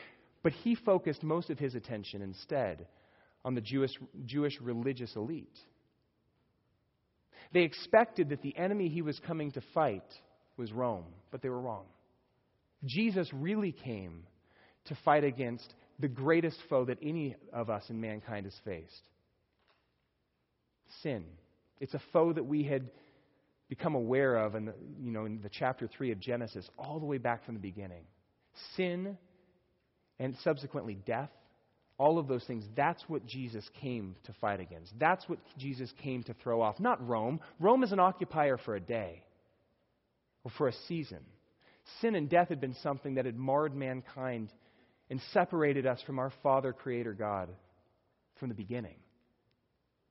but 0.43 0.51
he 0.51 0.75
focused 0.75 1.23
most 1.23 1.49
of 1.49 1.59
his 1.59 1.75
attention 1.75 2.21
instead 2.21 2.87
on 3.43 3.55
the 3.55 3.61
Jewish, 3.61 3.91
Jewish 4.25 4.59
religious 4.61 5.15
elite. 5.15 5.57
They 7.53 7.61
expected 7.61 8.29
that 8.29 8.41
the 8.41 8.55
enemy 8.57 8.87
he 8.87 9.01
was 9.01 9.19
coming 9.19 9.51
to 9.51 9.61
fight 9.73 10.03
was 10.57 10.71
Rome, 10.71 11.05
but 11.31 11.41
they 11.41 11.49
were 11.49 11.59
wrong. 11.59 11.85
Jesus 12.85 13.29
really 13.33 13.71
came 13.71 14.23
to 14.85 14.97
fight 15.03 15.23
against 15.23 15.73
the 15.99 16.07
greatest 16.07 16.57
foe 16.69 16.85
that 16.85 16.97
any 17.01 17.35
of 17.53 17.69
us 17.69 17.83
in 17.89 18.01
mankind 18.01 18.45
has 18.45 18.55
faced 18.65 19.03
sin. 21.01 21.23
It's 21.79 21.93
a 21.93 22.01
foe 22.13 22.33
that 22.33 22.45
we 22.45 22.63
had 22.63 22.89
become 23.71 23.95
aware 23.95 24.36
of 24.36 24.55
in 24.55 24.65
the, 24.65 24.73
you 24.99 25.13
know, 25.13 25.23
in 25.23 25.39
the 25.41 25.49
chapter 25.49 25.88
3 25.88 26.12
of 26.12 26.19
Genesis, 26.19 26.69
all 26.77 26.99
the 26.99 27.05
way 27.05 27.17
back 27.17 27.45
from 27.45 27.53
the 27.53 27.60
beginning. 27.62 28.03
Sin 28.75 29.17
and 30.19 30.36
subsequently 30.43 30.95
death, 31.05 31.29
all 31.97 32.19
of 32.19 32.27
those 32.27 32.43
things, 32.43 32.65
that's 32.75 33.01
what 33.07 33.25
Jesus 33.25 33.63
came 33.79 34.17
to 34.25 34.34
fight 34.41 34.60
against. 34.60 34.91
That's 34.99 35.23
what 35.29 35.39
Jesus 35.57 35.89
came 36.03 36.21
to 36.23 36.34
throw 36.43 36.62
off. 36.62 36.81
Not 36.81 37.07
Rome. 37.07 37.39
Rome 37.62 37.84
is 37.84 37.93
an 37.93 37.99
occupier 38.01 38.57
for 38.57 38.75
a 38.75 38.81
day 38.81 39.23
or 40.43 40.51
for 40.57 40.67
a 40.67 40.73
season. 40.89 41.19
Sin 42.01 42.15
and 42.15 42.29
death 42.29 42.49
had 42.49 42.60
been 42.60 42.75
something 42.84 43.15
that 43.15 43.25
had 43.25 43.38
marred 43.38 43.73
mankind 43.73 44.49
and 45.10 45.21
separated 45.31 45.86
us 45.86 46.01
from 46.05 46.19
our 46.19 46.34
Father, 46.43 46.73
Creator 46.73 47.13
God 47.13 47.47
from 48.38 48.49
the 48.49 48.55
beginning. 48.55 48.97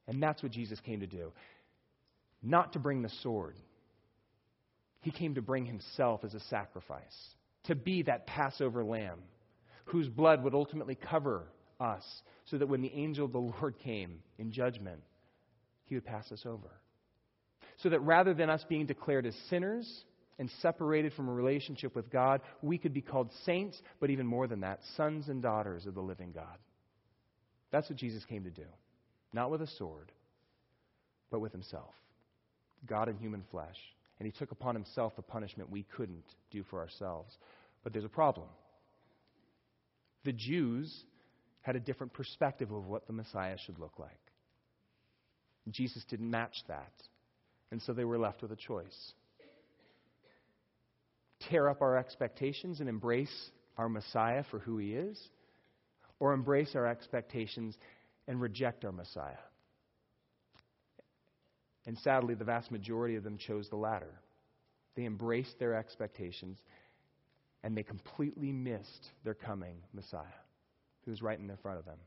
And 0.08 0.22
that's 0.22 0.42
what 0.42 0.50
Jesus 0.50 0.80
came 0.80 1.00
to 1.00 1.06
do 1.06 1.30
not 2.42 2.72
to 2.72 2.78
bring 2.78 3.02
the 3.02 3.10
sword. 3.22 3.56
He 5.02 5.10
came 5.10 5.34
to 5.34 5.42
bring 5.42 5.66
himself 5.66 6.24
as 6.24 6.34
a 6.34 6.40
sacrifice, 6.40 7.16
to 7.64 7.74
be 7.74 8.02
that 8.02 8.26
Passover 8.26 8.84
lamb 8.84 9.20
whose 9.86 10.08
blood 10.08 10.42
would 10.44 10.54
ultimately 10.54 10.94
cover 10.94 11.48
us, 11.80 12.04
so 12.46 12.58
that 12.58 12.68
when 12.68 12.82
the 12.82 12.92
angel 12.94 13.24
of 13.24 13.32
the 13.32 13.38
Lord 13.38 13.74
came 13.82 14.20
in 14.38 14.52
judgment, 14.52 15.00
he 15.84 15.94
would 15.94 16.04
pass 16.04 16.30
us 16.30 16.44
over. 16.46 16.70
So 17.78 17.88
that 17.88 18.00
rather 18.00 18.34
than 18.34 18.50
us 18.50 18.64
being 18.68 18.86
declared 18.86 19.26
as 19.26 19.34
sinners 19.48 20.04
and 20.38 20.50
separated 20.60 21.12
from 21.14 21.28
a 21.28 21.32
relationship 21.32 21.96
with 21.96 22.10
God, 22.10 22.40
we 22.62 22.78
could 22.78 22.94
be 22.94 23.00
called 23.00 23.30
saints, 23.44 23.80
but 24.00 24.10
even 24.10 24.26
more 24.26 24.46
than 24.46 24.60
that, 24.60 24.80
sons 24.96 25.28
and 25.28 25.42
daughters 25.42 25.86
of 25.86 25.94
the 25.94 26.00
living 26.00 26.32
God. 26.32 26.58
That's 27.72 27.88
what 27.88 27.98
Jesus 27.98 28.24
came 28.24 28.44
to 28.44 28.50
do. 28.50 28.66
Not 29.32 29.50
with 29.50 29.62
a 29.62 29.66
sword, 29.78 30.12
but 31.30 31.40
with 31.40 31.52
himself. 31.52 31.94
God 32.86 33.08
in 33.08 33.16
human 33.16 33.44
flesh. 33.50 33.76
And 34.18 34.26
he 34.26 34.32
took 34.32 34.50
upon 34.50 34.74
himself 34.74 35.16
the 35.16 35.22
punishment 35.22 35.70
we 35.70 35.84
couldn't 35.96 36.24
do 36.50 36.62
for 36.64 36.80
ourselves. 36.80 37.32
But 37.82 37.92
there's 37.92 38.04
a 38.04 38.08
problem. 38.08 38.48
The 40.24 40.32
Jews 40.32 41.04
had 41.62 41.76
a 41.76 41.80
different 41.80 42.12
perspective 42.12 42.70
of 42.70 42.86
what 42.86 43.06
the 43.06 43.12
Messiah 43.12 43.56
should 43.64 43.78
look 43.78 43.98
like. 43.98 44.10
Jesus 45.70 46.04
didn't 46.08 46.30
match 46.30 46.56
that. 46.68 46.92
And 47.70 47.80
so 47.82 47.92
they 47.92 48.04
were 48.04 48.18
left 48.18 48.42
with 48.42 48.52
a 48.52 48.56
choice 48.56 49.12
tear 51.48 51.68
up 51.68 51.80
our 51.80 51.96
expectations 51.96 52.80
and 52.80 52.88
embrace 52.88 53.50
our 53.78 53.88
Messiah 53.88 54.44
for 54.50 54.58
who 54.58 54.76
he 54.76 54.92
is, 54.92 55.18
or 56.18 56.34
embrace 56.34 56.72
our 56.74 56.86
expectations 56.86 57.76
and 58.28 58.40
reject 58.40 58.84
our 58.84 58.92
Messiah. 58.92 59.38
And 61.86 61.96
sadly, 61.98 62.34
the 62.34 62.44
vast 62.44 62.70
majority 62.70 63.16
of 63.16 63.24
them 63.24 63.38
chose 63.38 63.68
the 63.68 63.76
latter. 63.76 64.20
They 64.96 65.04
embraced 65.04 65.58
their 65.58 65.74
expectations 65.74 66.58
and 67.62 67.76
they 67.76 67.82
completely 67.82 68.52
missed 68.52 69.10
their 69.24 69.34
coming 69.34 69.76
Messiah, 69.92 70.24
who 71.04 71.10
was 71.10 71.22
right 71.22 71.38
in 71.38 71.50
front 71.62 71.78
of 71.78 71.84
them. 71.84 71.98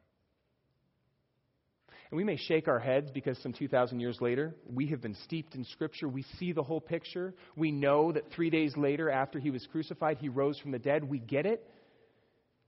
And 2.09 2.17
we 2.17 2.23
may 2.23 2.37
shake 2.37 2.67
our 2.67 2.79
heads 2.79 3.09
because 3.11 3.39
some 3.39 3.53
2,000 3.53 3.99
years 3.99 4.19
later, 4.21 4.55
we 4.71 4.87
have 4.87 5.01
been 5.01 5.15
steeped 5.23 5.55
in 5.55 5.63
Scripture. 5.65 6.07
We 6.07 6.23
see 6.37 6.51
the 6.51 6.61
whole 6.61 6.81
picture. 6.81 7.33
We 7.55 7.71
know 7.71 8.11
that 8.11 8.31
three 8.31 8.51
days 8.51 8.77
later, 8.77 9.09
after 9.09 9.39
he 9.39 9.49
was 9.49 9.67
crucified, 9.71 10.17
he 10.19 10.29
rose 10.29 10.59
from 10.59 10.71
the 10.71 10.79
dead. 10.79 11.03
We 11.03 11.17
get 11.17 11.47
it. 11.47 11.67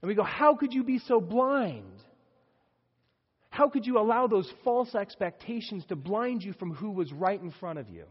And 0.02 0.10
we 0.10 0.15
go, 0.15 0.24
How 0.24 0.56
could 0.56 0.74
you 0.74 0.84
be 0.84 1.00
so 1.00 1.22
blind? 1.22 2.02
How 3.56 3.70
could 3.70 3.86
you 3.86 4.00
allow 4.00 4.28
those 4.28 4.52
false 4.65 4.94
expectations 4.96 5.86
to 5.86 5.96
blind 5.96 6.44
you 6.44 6.52
from 6.52 6.74
who 6.74 6.91
was 6.91 7.13
right 7.13 7.41
in 7.41 7.52
front 7.52 7.80
of 7.80 7.88
you? 7.89 8.04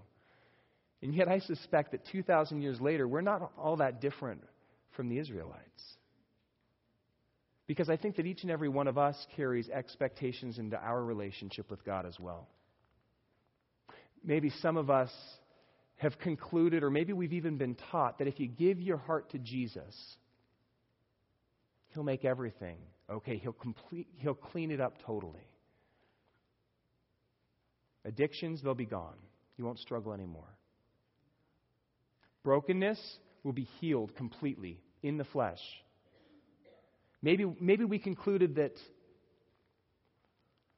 And 1.03 1.15
yet, 1.15 1.29
I 1.29 1.41
suspect 1.41 1.93
that 1.93 2.01
2,000 2.11 2.63
years 2.63 2.81
later, 2.81 3.07
we're 3.07 3.21
not 3.21 3.53
all 3.59 3.77
that 3.77 4.01
different 4.01 4.43
from 4.97 5.11
the 5.11 5.19
Israelites. 5.19 5.61
Because 7.67 7.91
I 7.91 7.99
think 7.99 8.17
that 8.17 8.25
each 8.25 8.41
and 8.41 8.51
every 8.51 8.71
one 8.71 8.89
of 8.89 8.97
us 8.97 9.19
carries 9.37 9.69
expectations 9.69 10.59
into 10.59 10.79
our 10.79 11.05
relationship 11.05 11.71
with 11.71 11.85
God 11.85 12.07
as 12.07 12.19
well. 12.19 12.49
Maybe 14.25 14.49
some 14.63 14.79
of 14.79 14.89
us 14.89 15.11
have 15.97 16.19
concluded, 16.21 16.83
or 16.83 16.89
maybe 16.89 17.13
we've 17.13 17.35
even 17.35 17.59
been 17.59 17.77
taught, 17.91 18.19
that 18.21 18.29
if 18.29 18.41
you 18.41 18.47
give 18.47 18.81
your 18.81 18.97
heart 18.97 19.29
to 19.33 19.39
Jesus, 19.39 19.95
He'll 21.89 22.03
make 22.03 22.25
everything 22.25 22.79
okay. 23.11 23.39
He'll, 23.39 23.53
complete, 23.53 24.09
he'll 24.19 24.35
clean 24.35 24.71
it 24.71 24.81
up 24.81 24.95
totally. 25.07 25.47
Addictions, 28.05 28.61
they'll 28.63 28.75
be 28.75 28.87
gone. 28.87 29.17
You 29.57 29.65
won't 29.65 29.79
struggle 29.79 30.13
anymore. 30.13 30.59
Brokenness 32.43 33.01
will 33.43 33.53
be 33.53 33.69
healed 33.81 34.15
completely 34.17 34.81
in 35.03 35.17
the 35.17 35.25
flesh. 35.25 35.61
Maybe, 37.23 37.47
maybe 37.61 37.85
we 37.85 37.99
concluded 37.99 38.57
that 38.57 38.75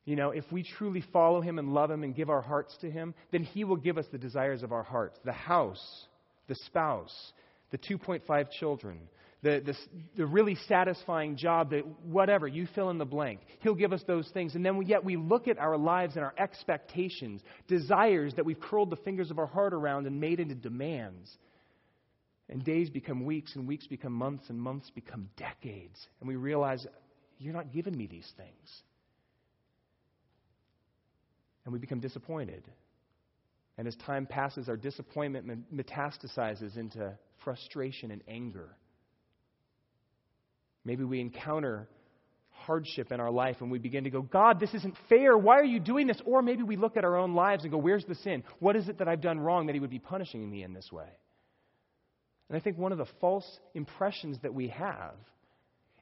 You 0.04 0.14
know, 0.14 0.30
if 0.30 0.44
we 0.52 0.62
truly 0.62 1.02
follow 1.12 1.40
him 1.40 1.58
and 1.58 1.74
love 1.74 1.90
him 1.90 2.04
and 2.04 2.14
give 2.14 2.30
our 2.30 2.40
hearts 2.40 2.76
to 2.80 2.90
him, 2.90 3.12
then 3.32 3.42
he 3.42 3.64
will 3.64 3.76
give 3.76 3.98
us 3.98 4.06
the 4.12 4.18
desires 4.18 4.62
of 4.62 4.72
our 4.72 4.84
hearts 4.84 5.18
the 5.24 5.32
house, 5.32 6.06
the 6.46 6.54
spouse, 6.66 7.32
the 7.72 7.78
2.5 7.78 8.50
children, 8.52 9.00
the, 9.46 9.62
the, 9.64 9.76
the 10.16 10.26
really 10.26 10.56
satisfying 10.66 11.36
job, 11.36 11.70
that 11.70 11.86
whatever, 12.04 12.48
you 12.48 12.66
fill 12.74 12.90
in 12.90 12.98
the 12.98 13.04
blank. 13.04 13.40
He'll 13.60 13.74
give 13.74 13.92
us 13.92 14.02
those 14.06 14.28
things. 14.34 14.54
And 14.56 14.66
then 14.66 14.76
we, 14.76 14.86
yet 14.86 15.04
we 15.04 15.16
look 15.16 15.46
at 15.46 15.58
our 15.58 15.76
lives 15.76 16.16
and 16.16 16.24
our 16.24 16.34
expectations, 16.36 17.42
desires 17.68 18.34
that 18.34 18.44
we've 18.44 18.60
curled 18.60 18.90
the 18.90 18.96
fingers 18.96 19.30
of 19.30 19.38
our 19.38 19.46
heart 19.46 19.72
around 19.72 20.06
and 20.06 20.20
made 20.20 20.40
into 20.40 20.56
demands. 20.56 21.30
And 22.48 22.64
days 22.64 22.90
become 22.90 23.24
weeks, 23.24 23.54
and 23.54 23.66
weeks 23.68 23.86
become 23.86 24.12
months, 24.12 24.50
and 24.50 24.60
months 24.60 24.90
become 24.90 25.28
decades. 25.36 25.98
And 26.20 26.28
we 26.28 26.36
realize, 26.36 26.86
you're 27.38 27.54
not 27.54 27.72
giving 27.72 27.96
me 27.96 28.06
these 28.06 28.30
things 28.36 28.82
and 31.66 31.72
we 31.72 31.80
become 31.80 32.00
disappointed. 32.00 32.62
And 33.76 33.86
as 33.86 33.96
time 34.06 34.24
passes, 34.24 34.68
our 34.70 34.76
disappointment 34.76 35.74
metastasizes 35.74 36.78
into 36.78 37.12
frustration 37.44 38.12
and 38.12 38.22
anger. 38.26 38.70
Maybe 40.86 41.02
we 41.02 41.20
encounter 41.20 41.88
hardship 42.50 43.10
in 43.10 43.18
our 43.18 43.30
life 43.30 43.56
and 43.60 43.70
we 43.72 43.78
begin 43.78 44.04
to 44.04 44.10
go, 44.10 44.22
God, 44.22 44.60
this 44.60 44.72
isn't 44.72 44.94
fair. 45.08 45.36
Why 45.36 45.58
are 45.58 45.64
you 45.64 45.80
doing 45.80 46.06
this? 46.06 46.22
Or 46.24 46.42
maybe 46.42 46.62
we 46.62 46.76
look 46.76 46.96
at 46.96 47.04
our 47.04 47.16
own 47.16 47.34
lives 47.34 47.64
and 47.64 47.72
go, 47.72 47.78
Where's 47.78 48.04
the 48.04 48.14
sin? 48.14 48.44
What 48.60 48.76
is 48.76 48.88
it 48.88 48.98
that 48.98 49.08
I've 49.08 49.20
done 49.20 49.40
wrong 49.40 49.66
that 49.66 49.74
He 49.74 49.80
would 49.80 49.90
be 49.90 49.98
punishing 49.98 50.48
me 50.48 50.62
in 50.62 50.72
this 50.72 50.90
way? 50.92 51.08
And 52.48 52.56
I 52.56 52.60
think 52.60 52.78
one 52.78 52.92
of 52.92 52.98
the 52.98 53.08
false 53.20 53.58
impressions 53.74 54.38
that 54.42 54.54
we 54.54 54.68
have 54.68 55.16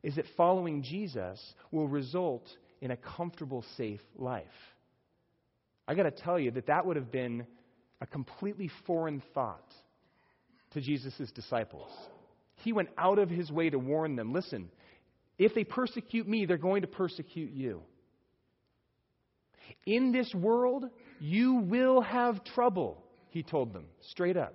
is 0.03 0.17
that 0.17 0.27
following 0.37 0.83
Jesus 0.83 1.41
will 1.73 1.89
result 1.89 2.47
in 2.83 2.91
a 2.91 2.97
comfortable, 2.99 3.65
safe 3.79 4.03
life. 4.17 4.45
I 5.89 5.95
got 5.95 6.03
to 6.03 6.11
tell 6.11 6.39
you 6.39 6.51
that 6.53 6.67
that 6.67 6.85
would 6.85 6.97
have 6.97 7.11
been 7.11 7.47
a 8.03 8.07
completely 8.07 8.71
foreign 8.87 9.23
thought 9.33 9.73
to 10.73 10.83
Jesus' 10.83 11.31
disciples. 11.35 11.91
He 12.65 12.73
went 12.73 12.89
out 12.97 13.19
of 13.19 13.29
his 13.29 13.53
way 13.53 13.69
to 13.69 13.79
warn 13.79 14.17
them 14.17 14.33
listen, 14.33 14.71
if 15.39 15.55
they 15.55 15.65
persecute 15.65 16.27
me, 16.27 16.47
they're 16.47 16.57
going 16.57 16.83
to 16.83 16.89
persecute 16.89 17.53
you. 17.53 17.83
In 19.87 20.13
this 20.13 20.33
world, 20.35 20.87
you 21.21 21.57
will 21.57 22.01
have 22.01 22.43
trouble, 22.45 23.03
he 23.29 23.43
told 23.43 23.73
them 23.75 23.85
straight 24.11 24.37
up. 24.37 24.55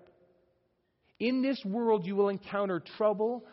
In 1.19 1.43
this 1.43 1.61
world, 1.63 2.05
you 2.05 2.15
will 2.15 2.29
encounter 2.29 2.81
trouble 2.97 3.45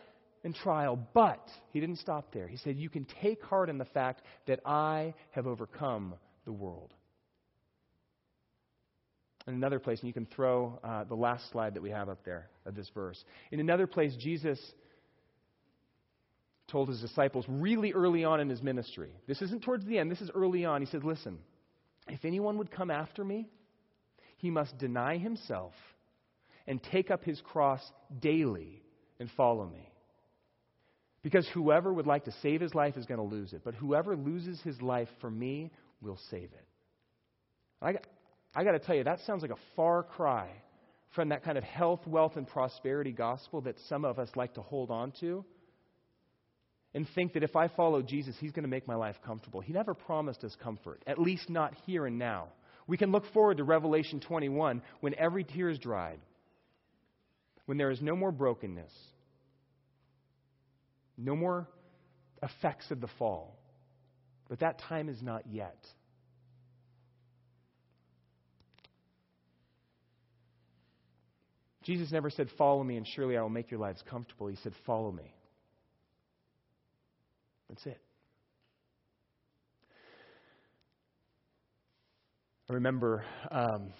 and 0.43 0.55
trial, 0.55 0.97
but 1.13 1.47
he 1.71 1.79
didn't 1.79 1.99
stop 1.99 2.33
there. 2.33 2.47
He 2.47 2.57
said, 2.57 2.77
You 2.77 2.89
can 2.89 3.05
take 3.21 3.43
heart 3.43 3.69
in 3.69 3.77
the 3.77 3.85
fact 3.85 4.21
that 4.47 4.61
I 4.65 5.13
have 5.31 5.45
overcome 5.45 6.15
the 6.45 6.53
world 6.53 6.93
in 9.47 9.53
another 9.53 9.79
place, 9.79 9.99
and 9.99 10.07
you 10.07 10.13
can 10.13 10.25
throw 10.25 10.77
uh, 10.83 11.05
the 11.05 11.15
last 11.15 11.49
slide 11.51 11.73
that 11.75 11.81
we 11.81 11.89
have 11.89 12.09
up 12.09 12.23
there 12.25 12.49
of 12.65 12.75
this 12.75 12.89
verse. 12.93 13.23
In 13.51 13.59
another 13.59 13.87
place, 13.87 14.13
Jesus 14.19 14.59
told 16.67 16.89
his 16.89 16.99
disciples 16.99 17.45
really 17.47 17.93
early 17.93 18.25
on 18.25 18.41
in 18.41 18.49
his 18.49 18.61
ministry. 18.61 19.09
This 19.25 19.41
isn't 19.41 19.63
towards 19.63 19.85
the 19.85 19.97
end, 19.97 20.11
this 20.11 20.21
is 20.21 20.29
early 20.35 20.65
on. 20.65 20.81
He 20.81 20.87
said, 20.87 21.03
Listen, 21.03 21.39
if 22.09 22.25
anyone 22.25 22.57
would 22.57 22.71
come 22.71 22.91
after 22.91 23.23
me, 23.23 23.47
he 24.37 24.51
must 24.51 24.77
deny 24.77 25.17
himself 25.17 25.73
and 26.67 26.83
take 26.83 27.09
up 27.09 27.23
his 27.23 27.41
cross 27.41 27.81
daily 28.19 28.83
and 29.19 29.29
follow 29.37 29.65
me. 29.65 29.89
Because 31.23 31.47
whoever 31.53 31.91
would 31.91 32.05
like 32.05 32.25
to 32.25 32.33
save 32.41 32.61
his 32.61 32.75
life 32.75 32.97
is 32.97 33.05
going 33.05 33.19
to 33.19 33.35
lose 33.35 33.53
it, 33.53 33.61
but 33.63 33.73
whoever 33.75 34.15
loses 34.15 34.61
his 34.61 34.81
life 34.81 35.09
for 35.19 35.31
me 35.31 35.71
will 36.01 36.19
save 36.29 36.43
it. 36.43 36.65
I, 37.81 37.95
I 38.55 38.63
got 38.63 38.71
to 38.71 38.79
tell 38.79 38.95
you, 38.95 39.03
that 39.03 39.19
sounds 39.25 39.41
like 39.41 39.51
a 39.51 39.75
far 39.75 40.03
cry 40.03 40.49
from 41.15 41.29
that 41.29 41.43
kind 41.43 41.57
of 41.57 41.63
health, 41.63 42.05
wealth, 42.05 42.35
and 42.35 42.47
prosperity 42.47 43.11
gospel 43.11 43.61
that 43.61 43.75
some 43.87 44.05
of 44.05 44.19
us 44.19 44.29
like 44.35 44.55
to 44.55 44.61
hold 44.61 44.91
on 44.91 45.11
to 45.19 45.45
and 46.93 47.07
think 47.13 47.33
that 47.33 47.43
if 47.43 47.55
I 47.55 47.67
follow 47.67 48.01
Jesus, 48.01 48.35
he's 48.39 48.51
going 48.51 48.63
to 48.63 48.69
make 48.69 48.87
my 48.87 48.95
life 48.95 49.17
comfortable. 49.25 49.61
He 49.61 49.73
never 49.73 49.93
promised 49.93 50.43
us 50.43 50.55
comfort, 50.61 51.03
at 51.05 51.19
least 51.19 51.49
not 51.49 51.75
here 51.85 52.05
and 52.05 52.17
now. 52.17 52.47
We 52.87 52.97
can 52.97 53.11
look 53.11 53.31
forward 53.33 53.57
to 53.57 53.63
Revelation 53.63 54.19
21 54.19 54.81
when 55.01 55.13
every 55.15 55.43
tear 55.43 55.69
is 55.69 55.77
dried, 55.77 56.19
when 57.65 57.77
there 57.77 57.91
is 57.91 58.01
no 58.01 58.15
more 58.15 58.31
brokenness, 58.31 58.91
no 61.17 61.35
more 61.35 61.67
effects 62.41 62.89
of 62.91 63.01
the 63.01 63.09
fall. 63.19 63.59
But 64.49 64.59
that 64.59 64.79
time 64.79 65.09
is 65.09 65.21
not 65.21 65.43
yet. 65.51 65.77
Jesus 71.87 72.11
never 72.11 72.29
said, 72.29 72.49
Follow 72.57 72.83
me 72.83 72.97
and 72.97 73.07
surely 73.07 73.37
I 73.37 73.41
will 73.41 73.49
make 73.49 73.71
your 73.71 73.79
lives 73.79 74.03
comfortable. 74.09 74.47
He 74.47 74.57
said, 74.57 74.73
Follow 74.85 75.09
me. 75.09 75.33
That's 77.69 77.85
it. 77.85 78.01
I 82.69 82.73
remember 82.73 83.23
um, 83.49 83.93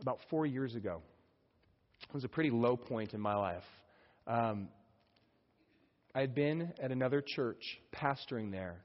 about 0.00 0.18
four 0.30 0.46
years 0.46 0.74
ago, 0.74 1.00
it 2.08 2.12
was 2.12 2.24
a 2.24 2.28
pretty 2.28 2.50
low 2.50 2.76
point 2.76 3.14
in 3.14 3.20
my 3.20 3.36
life. 3.36 3.62
Um, 4.26 4.68
I 6.16 6.22
had 6.22 6.34
been 6.34 6.72
at 6.82 6.90
another 6.90 7.22
church, 7.24 7.62
pastoring 7.94 8.50
there, 8.50 8.82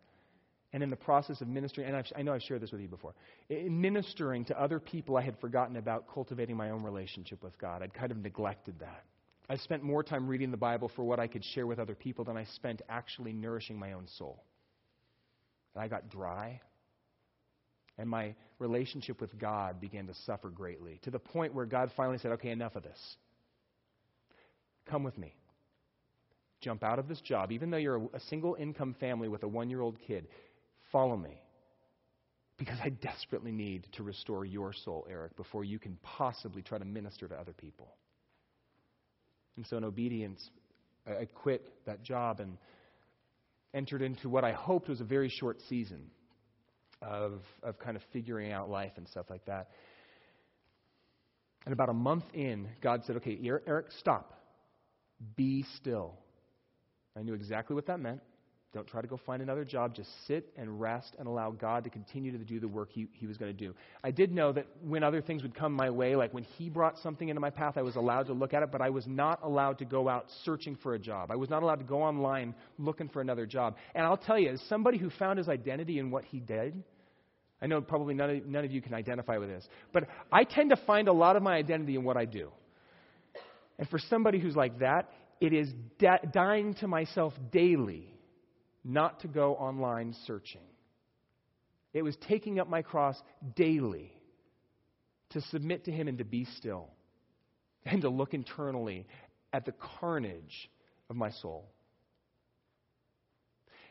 and 0.78 0.84
in 0.84 0.92
the 0.92 0.96
process 0.96 1.42
of 1.42 1.48
ministering, 1.48 1.88
and 1.88 1.98
I've, 1.98 2.06
i 2.16 2.22
know 2.22 2.36
I've 2.36 2.44
shared 2.44 2.62
this 2.62 2.72
with 2.72 2.82
you 2.82 2.88
before, 2.88 3.16
in 3.50 3.82
ministering 3.82 4.46
to 4.46 4.62
other 4.62 4.80
people, 4.80 5.18
I 5.18 5.24
had 5.24 5.36
forgotten 5.40 5.76
about 5.76 6.06
cultivating 6.14 6.56
my 6.56 6.70
own 6.70 6.84
relationship 6.84 7.42
with 7.42 7.58
God. 7.58 7.82
I'd 7.82 7.96
kind 7.96 8.12
of 8.12 8.20
neglected 8.20 8.76
that. 8.80 9.04
I 9.50 9.56
spent 9.56 9.82
more 9.82 10.04
time 10.04 10.28
reading 10.28 10.52
the 10.52 10.58
Bible 10.58 10.92
for 10.96 11.04
what 11.04 11.20
I 11.20 11.26
could 11.26 11.44
share 11.44 11.66
with 11.66 11.80
other 11.80 11.96
people 11.96 12.26
than 12.26 12.38
I 12.38 12.44
spent 12.44 12.84
actually 12.90 13.34
nourishing 13.34 13.80
my 13.80 13.94
own 13.94 14.06
soul. 14.20 14.44
And 15.74 15.84
I 15.84 15.88
got 15.88 16.10
dry, 16.10 16.62
and 17.98 18.08
my 18.08 18.36
relationship 18.60 19.20
with 19.20 19.36
God 19.40 19.82
began 19.82 20.06
to 20.06 20.14
suffer 20.28 20.52
greatly 20.52 21.00
to 21.06 21.10
the 21.10 21.18
point 21.18 21.56
where 21.56 21.66
God 21.66 21.90
finally 21.98 22.20
said, 22.20 22.34
Okay, 22.34 22.52
enough 22.52 22.76
of 22.76 22.84
this. 22.84 23.00
Come 24.86 25.02
with 25.02 25.18
me. 25.18 25.34
Jump 26.62 26.84
out 26.84 27.00
of 27.00 27.08
this 27.08 27.22
job, 27.22 27.52
even 27.52 27.72
though 27.72 27.78
you're 27.78 28.10
a 28.14 28.20
single 28.30 28.56
income 28.60 28.96
family 29.00 29.28
with 29.28 29.42
a 29.42 29.48
one 29.48 29.72
year 29.72 29.82
old 29.82 29.98
kid. 30.06 30.28
Follow 30.92 31.18
me. 31.18 31.42
Because 32.58 32.80
I 32.84 32.90
desperately 32.90 33.52
need 33.52 33.88
to 33.94 34.04
restore 34.04 34.44
your 34.44 34.74
soul, 34.74 35.06
Eric, 35.10 35.36
before 35.36 35.64
you 35.64 35.78
can 35.78 35.98
possibly 36.02 36.64
try 36.64 36.80
to 36.80 36.86
minister 36.86 37.28
to 37.28 37.36
other 37.36 37.54
people. 37.54 37.96
And 39.58 39.66
so, 39.68 39.78
in 39.78 39.84
obedience, 39.84 40.50
I 41.08 41.26
quit 41.26 41.64
that 41.86 42.04
job 42.04 42.40
and 42.40 42.58
entered 43.74 44.02
into 44.02 44.28
what 44.28 44.44
I 44.44 44.54
hoped 44.54 44.90
was 44.90 45.02
a 45.02 45.06
very 45.06 45.30
short 45.30 45.60
season 45.70 46.10
of, 47.02 47.42
of 47.62 47.78
kind 47.80 47.96
of 47.96 48.04
figuring 48.12 48.52
out 48.52 48.70
life 48.70 48.94
and 48.98 49.08
stuff 49.08 49.28
like 49.30 49.46
that. 49.46 49.70
And 51.66 51.74
about 51.74 51.90
a 51.90 51.94
month 51.94 52.24
in, 52.34 52.68
God 52.82 53.04
said, 53.06 53.18
Okay, 53.18 53.40
Eric, 53.44 53.88
stop. 54.00 54.34
Be 55.36 55.66
still. 55.76 56.14
I 57.16 57.24
knew 57.24 57.34
exactly 57.34 57.76
what 57.76 57.88
that 57.88 58.00
meant. 58.00 58.22
Don't 58.74 58.86
try 58.86 59.02
to 59.02 59.08
go 59.08 59.18
find 59.26 59.42
another 59.42 59.64
job. 59.64 59.96
Just 59.96 60.10
sit 60.28 60.52
and 60.58 60.80
rest 60.80 61.16
and 61.18 61.28
allow 61.28 61.52
God 61.52 61.86
to 61.86 61.90
continue 61.90 62.38
to 62.38 62.38
do 62.38 62.60
the 62.60 62.68
work 62.68 62.90
He, 62.92 63.08
he 63.14 63.26
was 63.26 63.38
going 63.38 63.56
to 63.56 63.58
do. 63.58 63.74
I 64.04 64.12
did 64.12 64.34
know 64.34 64.52
that 64.52 64.68
when 64.84 65.04
other 65.04 65.22
things 65.22 65.42
would 65.42 65.56
come 65.56 65.72
my 65.72 65.90
way, 65.90 66.18
like 66.18 66.34
when 66.34 66.44
He 66.44 66.70
brought 66.70 66.98
something 67.00 67.30
into 67.30 67.40
my 67.40 67.50
path, 67.50 67.78
I 67.78 67.82
was 67.82 67.96
allowed 67.96 68.28
to 68.28 68.34
look 68.34 68.54
at 68.54 68.64
it, 68.64 68.72
but 68.72 68.82
I 68.82 68.90
was 68.90 69.08
not 69.08 69.40
allowed 69.42 69.80
to 69.80 69.86
go 69.86 70.10
out 70.10 70.26
searching 70.44 70.76
for 70.84 70.96
a 70.96 71.00
job. 71.00 71.32
I 71.32 71.38
was 71.38 71.50
not 71.50 71.64
allowed 71.64 71.80
to 71.80 71.86
go 71.86 72.04
online 72.04 72.54
looking 72.78 73.08
for 73.08 73.22
another 73.22 73.46
job. 73.46 73.78
And 73.96 74.06
I'll 74.06 74.18
tell 74.18 74.38
you, 74.38 74.50
as 74.50 74.62
somebody 74.68 74.98
who 74.98 75.10
found 75.12 75.38
his 75.38 75.48
identity 75.48 76.00
in 76.00 76.12
what 76.12 76.26
he 76.26 76.42
did, 76.42 76.84
I 77.62 77.68
know 77.68 77.80
probably 77.80 78.16
none 78.16 78.30
of, 78.30 78.46
none 78.46 78.66
of 78.66 78.72
you 78.72 78.82
can 78.82 78.94
identify 78.94 79.38
with 79.38 79.48
this, 79.48 79.68
but 79.94 80.04
I 80.32 80.44
tend 80.44 80.72
to 80.72 80.78
find 80.86 81.08
a 81.08 81.14
lot 81.14 81.38
of 81.38 81.42
my 81.42 81.56
identity 81.56 81.96
in 81.96 82.04
what 82.04 82.18
I 82.18 82.26
do. 82.26 82.52
And 83.80 83.88
for 83.90 83.98
somebody 83.98 84.40
who's 84.40 84.56
like 84.56 84.80
that, 84.80 85.10
it 85.40 85.54
is 85.54 85.70
dying 86.34 86.74
to 86.76 86.88
myself 86.88 87.34
daily 87.52 88.14
not 88.88 89.20
to 89.20 89.28
go 89.28 89.54
online 89.56 90.16
searching. 90.26 90.62
It 91.94 92.02
was 92.02 92.16
taking 92.28 92.60
up 92.60 92.70
my 92.70 92.82
cross 92.82 93.22
daily 93.56 94.12
to 95.32 95.42
submit 95.42 95.86
to 95.86 95.92
Him 95.92 96.08
and 96.08 96.18
to 96.20 96.24
be 96.24 96.46
still 96.58 96.90
and 97.86 98.02
to 98.02 98.10
look 98.10 98.34
internally 98.34 99.06
at 99.54 99.66
the 99.66 99.74
carnage 100.00 100.70
of 101.10 101.16
my 101.16 101.32
soul. 101.32 101.70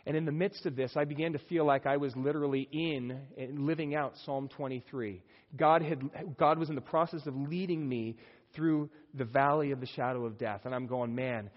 And 0.06 0.16
in 0.16 0.24
the 0.24 0.32
midst 0.32 0.66
of 0.66 0.76
this, 0.76 0.92
I 0.94 1.04
began 1.04 1.32
to 1.32 1.40
feel 1.40 1.64
like 1.64 1.84
I 1.84 1.96
was 1.96 2.14
literally 2.14 2.68
in 2.70 3.18
and 3.36 3.66
living 3.66 3.94
out 3.94 4.14
Psalm 4.24 4.48
23. 4.48 5.20
God, 5.56 5.82
had, 5.82 6.36
God 6.38 6.58
was 6.58 6.68
in 6.68 6.76
the 6.76 6.80
process 6.80 7.26
of 7.26 7.34
leading 7.34 7.88
me 7.88 8.16
through 8.54 8.88
the 9.14 9.24
valley 9.24 9.72
of 9.72 9.80
the 9.80 9.86
shadow 9.86 10.24
of 10.24 10.38
death. 10.38 10.60
And 10.64 10.72
I'm 10.72 10.86
going, 10.86 11.12
man, 11.12 11.50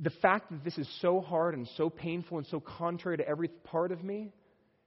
the 0.00 0.10
fact 0.10 0.50
that 0.50 0.64
this 0.64 0.78
is 0.78 0.88
so 1.00 1.20
hard 1.20 1.54
and 1.54 1.68
so 1.76 1.90
painful 1.90 2.38
and 2.38 2.46
so 2.46 2.60
contrary 2.60 3.16
to 3.18 3.28
every 3.28 3.48
part 3.48 3.92
of 3.92 4.02
me 4.02 4.32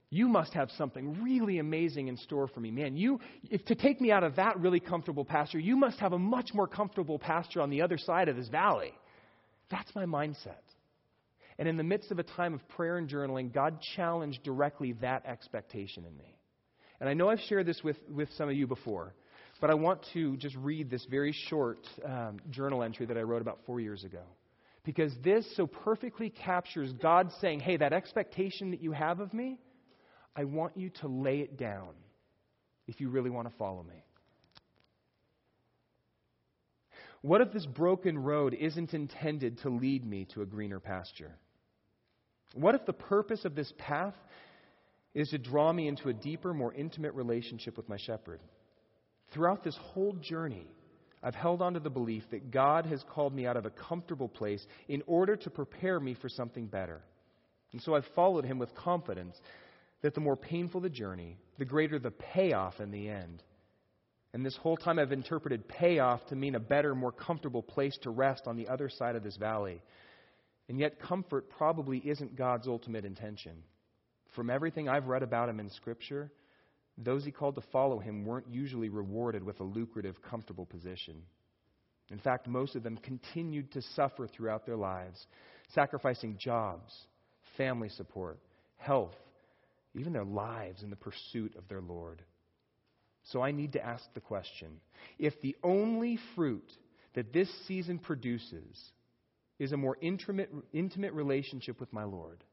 You 0.10 0.28
must 0.28 0.54
have 0.54 0.70
something 0.78 1.22
really 1.24 1.60
amazing 1.60 2.08
in 2.08 2.18
store 2.18 2.48
for 2.48 2.60
me. 2.60 2.72
Man, 2.72 2.96
you, 2.96 3.20
if 3.50 3.66
to 3.66 3.76
take 3.76 4.00
me 4.00 4.12
out 4.12 4.24
of 4.24 4.36
that 4.36 4.60
really 4.60 4.80
comfortable 4.80 5.26
pasture, 5.26 5.60
you 5.60 5.76
must 5.76 6.00
have 6.00 6.14
a 6.14 6.20
much 6.20 6.54
more 6.54 6.68
comfortable 6.68 7.18
pasture 7.18 7.62
on 7.62 7.70
the 7.70 7.82
other 7.82 7.98
side 7.98 8.30
of 8.30 8.36
this 8.36 8.48
valley. 8.48 8.94
That's 9.70 9.94
my 9.96 10.06
mindset. 10.06 10.62
And 11.58 11.68
in 11.68 11.78
the 11.78 11.84
midst 11.84 12.12
of 12.12 12.20
a 12.20 12.24
time 12.24 12.54
of 12.54 12.68
prayer 12.70 12.98
and 12.98 13.10
journaling, 13.10 13.52
God 13.54 13.80
challenged 13.96 14.44
directly 14.44 14.94
that 15.02 15.26
expectation 15.26 16.06
in 16.06 16.16
me. 16.16 16.38
And 17.00 17.10
I 17.10 17.14
know 17.14 17.30
I've 17.30 17.42
shared 17.50 17.66
this 17.66 17.82
with, 17.84 17.98
with 18.10 18.30
some 18.38 18.48
of 18.48 18.56
you 18.56 18.68
before, 18.68 19.14
but 19.60 19.70
I 19.70 19.74
want 19.74 20.06
to 20.14 20.38
just 20.38 20.56
read 20.58 20.90
this 20.90 21.06
very 21.10 21.34
short 21.50 21.80
um, 22.06 22.40
journal 22.52 22.84
entry 22.84 23.06
that 23.06 23.18
I 23.18 23.22
wrote 23.22 23.42
about 23.42 23.60
four 23.66 23.80
years 23.80 24.04
ago. 24.04 24.22
Because 24.86 25.12
this 25.24 25.46
so 25.58 25.66
perfectly 25.66 26.30
captures 26.30 26.94
God 26.94 27.32
saying, 27.42 27.60
hey, 27.60 27.78
that 27.78 27.92
expectation 27.92 28.72
that 28.72 28.82
you 28.82 28.92
have 28.92 29.20
of 29.20 29.34
me, 29.34 29.60
I 30.36 30.44
want 30.44 30.78
you 30.78 30.92
to 31.02 31.08
lay 31.08 31.40
it 31.40 31.58
down 31.58 31.90
if 32.88 33.02
you 33.02 33.10
really 33.10 33.32
want 33.32 33.50
to 33.50 33.58
follow 33.58 33.84
me. 33.84 34.04
What 37.22 37.42
if 37.42 37.52
this 37.52 37.66
broken 37.66 38.20
road 38.20 38.54
isn't 38.54 38.94
intended 38.94 39.58
to 39.64 39.70
lead 39.70 40.06
me 40.06 40.28
to 40.36 40.44
a 40.44 40.46
greener 40.46 40.80
pasture? 40.80 41.36
What 42.54 42.76
if 42.76 42.86
the 42.86 42.94
purpose 42.94 43.44
of 43.46 43.56
this 43.56 43.74
path 43.80 44.14
is 45.16 45.30
to 45.30 45.40
draw 45.40 45.74
me 45.74 45.88
into 45.88 46.10
a 46.10 46.14
deeper, 46.14 46.54
more 46.54 46.72
intimate 46.72 47.16
relationship 47.16 47.76
with 47.76 47.90
my 47.90 47.98
shepherd? 47.98 48.42
Throughout 49.34 49.64
this 49.64 49.78
whole 49.82 50.14
journey, 50.14 50.68
I've 51.24 51.36
held 51.36 51.62
on 51.62 51.74
to 51.74 51.80
the 51.80 51.90
belief 51.90 52.24
that 52.32 52.52
God 52.52 52.86
has 52.86 53.04
called 53.14 53.34
me 53.34 53.48
out 53.48 53.58
of 53.58 53.66
a 53.66 53.72
comfortable 53.72 54.28
place 54.28 54.66
in 54.88 55.02
order 55.08 55.36
to 55.36 55.50
prepare 55.50 56.00
me 56.00 56.16
for 56.22 56.30
something 56.30 56.68
better. 56.68 57.02
And 57.72 57.82
so 57.82 57.96
I've 57.96 58.06
followed 58.16 58.46
him 58.46 58.60
with 58.60 58.74
confidence 58.76 59.36
that 60.02 60.14
the 60.14 60.22
more 60.22 60.36
painful 60.36 60.82
the 60.82 60.90
journey, 60.90 61.38
the 61.58 61.66
greater 61.66 62.00
the 62.00 62.12
payoff 62.12 62.80
in 62.80 62.92
the 62.92 63.10
end. 63.10 63.42
And 64.34 64.46
this 64.46 64.58
whole 64.58 64.78
time 64.78 65.00
I've 65.00 65.12
interpreted 65.12 65.68
payoff 65.68 66.26
to 66.28 66.36
mean 66.36 66.56
a 66.56 66.60
better, 66.60 66.94
more 66.94 67.12
comfortable 67.12 67.64
place 67.64 67.98
to 68.04 68.10
rest 68.10 68.44
on 68.48 68.58
the 68.58 68.68
other 68.68 68.90
side 68.90 69.16
of 69.16 69.24
this 69.24 69.38
valley. 69.38 69.82
And 70.68 70.80
yet, 70.80 71.00
comfort 71.00 71.50
probably 71.50 72.00
isn't 72.00 72.36
God's 72.36 72.68
ultimate 72.68 73.06
intention. 73.06 73.54
From 74.36 74.50
everything 74.50 74.90
I've 74.90 75.08
read 75.08 75.24
about 75.24 75.48
him 75.48 75.60
in 75.60 75.70
Scripture, 75.70 76.32
those 76.98 77.26
he 77.26 77.32
called 77.32 77.56
to 77.56 77.64
follow 77.72 78.00
him 78.00 78.26
weren't 78.26 78.48
usually 78.50 78.90
rewarded 78.90 79.44
with 79.44 79.60
a 79.60 79.64
lucrative, 79.64 80.22
comfortable 80.22 80.66
position. 80.66 81.24
In 82.12 82.20
fact, 82.20 82.48
most 82.48 82.76
of 82.76 82.84
them 82.84 82.98
continued 82.98 83.72
to 83.74 83.82
suffer 83.82 84.28
throughout 84.28 84.66
their 84.66 84.76
lives, 84.76 85.26
sacrificing 85.74 86.38
jobs, 86.38 86.94
family 87.58 87.90
support, 87.90 88.40
health, 88.78 89.16
even 89.94 90.14
their 90.14 90.26
lives 90.26 90.84
in 90.84 90.90
the 90.90 90.96
pursuit 90.96 91.56
of 91.58 91.68
their 91.68 91.82
Lord. 91.82 92.22
So 93.32 93.42
I 93.42 93.52
need 93.52 93.74
to 93.74 93.84
ask 93.84 94.04
the 94.14 94.22
question 94.22 94.80
if 95.18 95.42
the 95.42 95.56
only 95.64 96.20
fruit 96.36 96.72
that 97.16 97.34
this 97.34 97.50
season 97.68 97.98
produces 97.98 98.92
is 99.58 99.72
a 99.72 99.78
more 99.78 99.98
intimate, 100.02 100.52
intimate 100.74 101.14
relationship 101.14 101.80
with 101.80 101.92
my 101.92 102.04
Lord, 102.04 102.44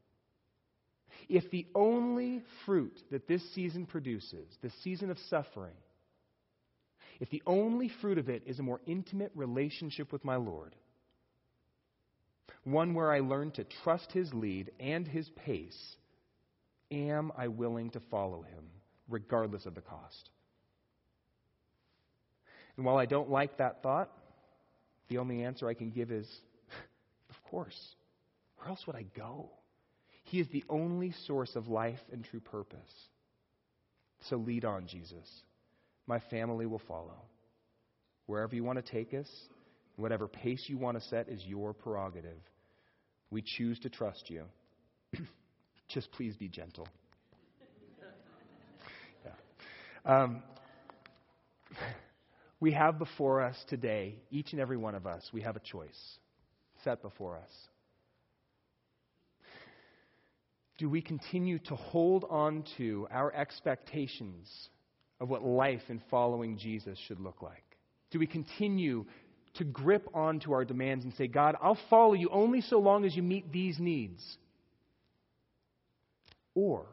if 1.29 1.51
the 1.51 1.67
only 1.75 2.43
fruit 2.67 2.99
that 3.11 3.29
this 3.29 3.43
season 3.55 3.87
produces, 3.87 4.47
the 4.63 4.73
season 4.83 5.11
of 5.11 5.19
suffering, 5.29 5.75
if 7.21 7.31
the 7.31 7.43
only 7.47 7.91
fruit 8.01 8.19
of 8.19 8.29
it 8.29 8.43
is 8.47 8.59
a 8.59 8.63
more 8.63 8.81
intimate 8.87 9.33
relationship 9.35 10.13
with 10.13 10.25
my 10.25 10.37
Lord, 10.37 10.75
one 12.65 12.95
where 12.95 13.13
I 13.13 13.21
learn 13.21 13.51
to 13.53 13.65
trust 13.83 14.13
His 14.13 14.33
lead 14.33 14.71
and 14.81 15.07
His 15.07 15.29
pace 15.45 15.97
am 16.93 17.33
I 17.37 17.49
willing 17.49 17.91
to 17.91 18.01
follow 18.11 18.43
him, 18.43 18.65
regardless 19.09 19.67
of 19.67 19.75
the 19.75 19.81
cost? 19.81 20.31
And 22.77 22.87
while 22.87 22.99
I 22.99 23.07
don't 23.07 23.31
like 23.31 23.59
that 23.59 23.83
thought, 23.83 24.11
the 25.09 25.19
only 25.19 25.43
answer 25.43 25.69
I 25.69 25.75
can 25.75 25.91
give 25.91 26.11
is, 26.11 26.29
of 27.31 27.51
course. 27.51 27.79
Where 28.57 28.69
else 28.69 28.87
would 28.87 28.97
I 28.97 29.05
go? 29.17 29.51
He 30.33 30.41
is 30.41 30.49
the 30.49 30.65
only 30.71 31.13
source 31.27 31.57
of 31.57 31.69
life 31.69 32.01
and 32.11 32.25
true 32.25 32.41
purpose. 32.41 32.81
So 34.31 34.37
lead 34.37 34.65
on, 34.65 34.87
Jesus. 34.87 35.29
My 36.07 36.21
family 36.31 36.65
will 36.65 36.81
follow. 36.89 37.21
Wherever 38.25 38.55
you 38.55 38.65
want 38.65 38.83
to 38.83 38.93
take 38.93 39.13
us, 39.13 39.29
whatever 39.97 40.27
pace 40.27 40.65
you 40.69 40.79
want 40.79 40.99
to 40.99 41.07
set 41.09 41.29
is 41.29 41.45
your 41.45 41.75
prerogative. 41.75 42.39
We 43.31 43.43
choose 43.45 43.79
to 43.81 43.91
trust 43.91 44.31
you. 44.31 44.45
Just 45.89 46.11
please 46.13 46.35
be 46.35 46.49
gentle. 46.49 46.89
yeah. 49.27 49.33
Um, 50.23 50.43
we 52.59 52.73
have 52.73 52.99
before 52.99 53.43
us 53.43 53.63
today, 53.69 54.15
each 54.31 54.53
and 54.53 54.63
every 54.63 54.79
one 54.79 54.95
of 54.95 55.07
us, 55.07 55.29
we 55.31 55.43
have 55.43 55.57
a 55.57 55.63
choice 55.63 56.17
set 56.85 57.03
before 57.03 57.37
us. 57.37 57.53
Do 60.79 60.89
we 60.89 61.03
continue 61.03 61.59
to 61.61 61.77
hold 61.77 62.25
on 62.29 62.65
to 62.79 63.07
our 63.11 63.33
expectations 63.35 64.49
of 65.21 65.29
what 65.29 65.45
life 65.45 65.83
in 65.89 66.03
following 66.11 66.59
Jesus 66.59 66.99
should 67.07 67.21
look 67.21 67.43
like? 67.43 67.65
Do 68.11 68.19
we 68.19 68.27
continue 68.27 69.05
to 69.55 69.65
grip 69.65 70.09
onto 70.15 70.53
our 70.53 70.65
demands 70.65 71.05
and 71.05 71.13
say, 71.15 71.27
God, 71.29 71.57
I'll 71.61 71.79
follow 71.91 72.15
you 72.15 72.29
only 72.31 72.63
so 72.63 72.79
long 72.79 73.05
as 73.05 73.15
you 73.15 73.23
meet 73.23 73.53
these 73.53 73.79
needs? 73.79 74.23
Or 76.55 76.87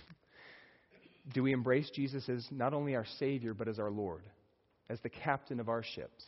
do 1.32 1.42
we 1.42 1.52
embrace 1.52 1.88
Jesus 1.90 2.28
as 2.28 2.46
not 2.50 2.74
only 2.74 2.96
our 2.96 3.06
Savior, 3.18 3.54
but 3.54 3.68
as 3.68 3.78
our 3.78 3.90
Lord, 3.90 4.24
as 4.88 5.00
the 5.00 5.08
captain 5.08 5.60
of 5.60 5.68
our 5.68 5.82
ships? 5.82 6.24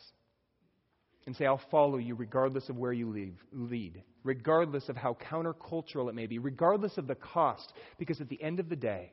And 1.29 1.37
say, 1.37 1.45
I'll 1.45 1.61
follow 1.71 1.99
you 1.99 2.15
regardless 2.15 2.71
of 2.71 2.79
where 2.79 2.91
you 2.91 3.35
lead, 3.53 4.03
regardless 4.25 4.89
of 4.89 4.97
how 4.97 5.15
countercultural 5.31 6.09
it 6.09 6.15
may 6.15 6.25
be, 6.25 6.39
regardless 6.39 6.97
of 6.97 7.07
the 7.07 7.17
cost, 7.17 7.71
because 7.99 8.23
at 8.23 8.31
the 8.31 8.43
end 8.43 8.61
of 8.61 8.71
the 8.71 8.77
day, 8.77 9.13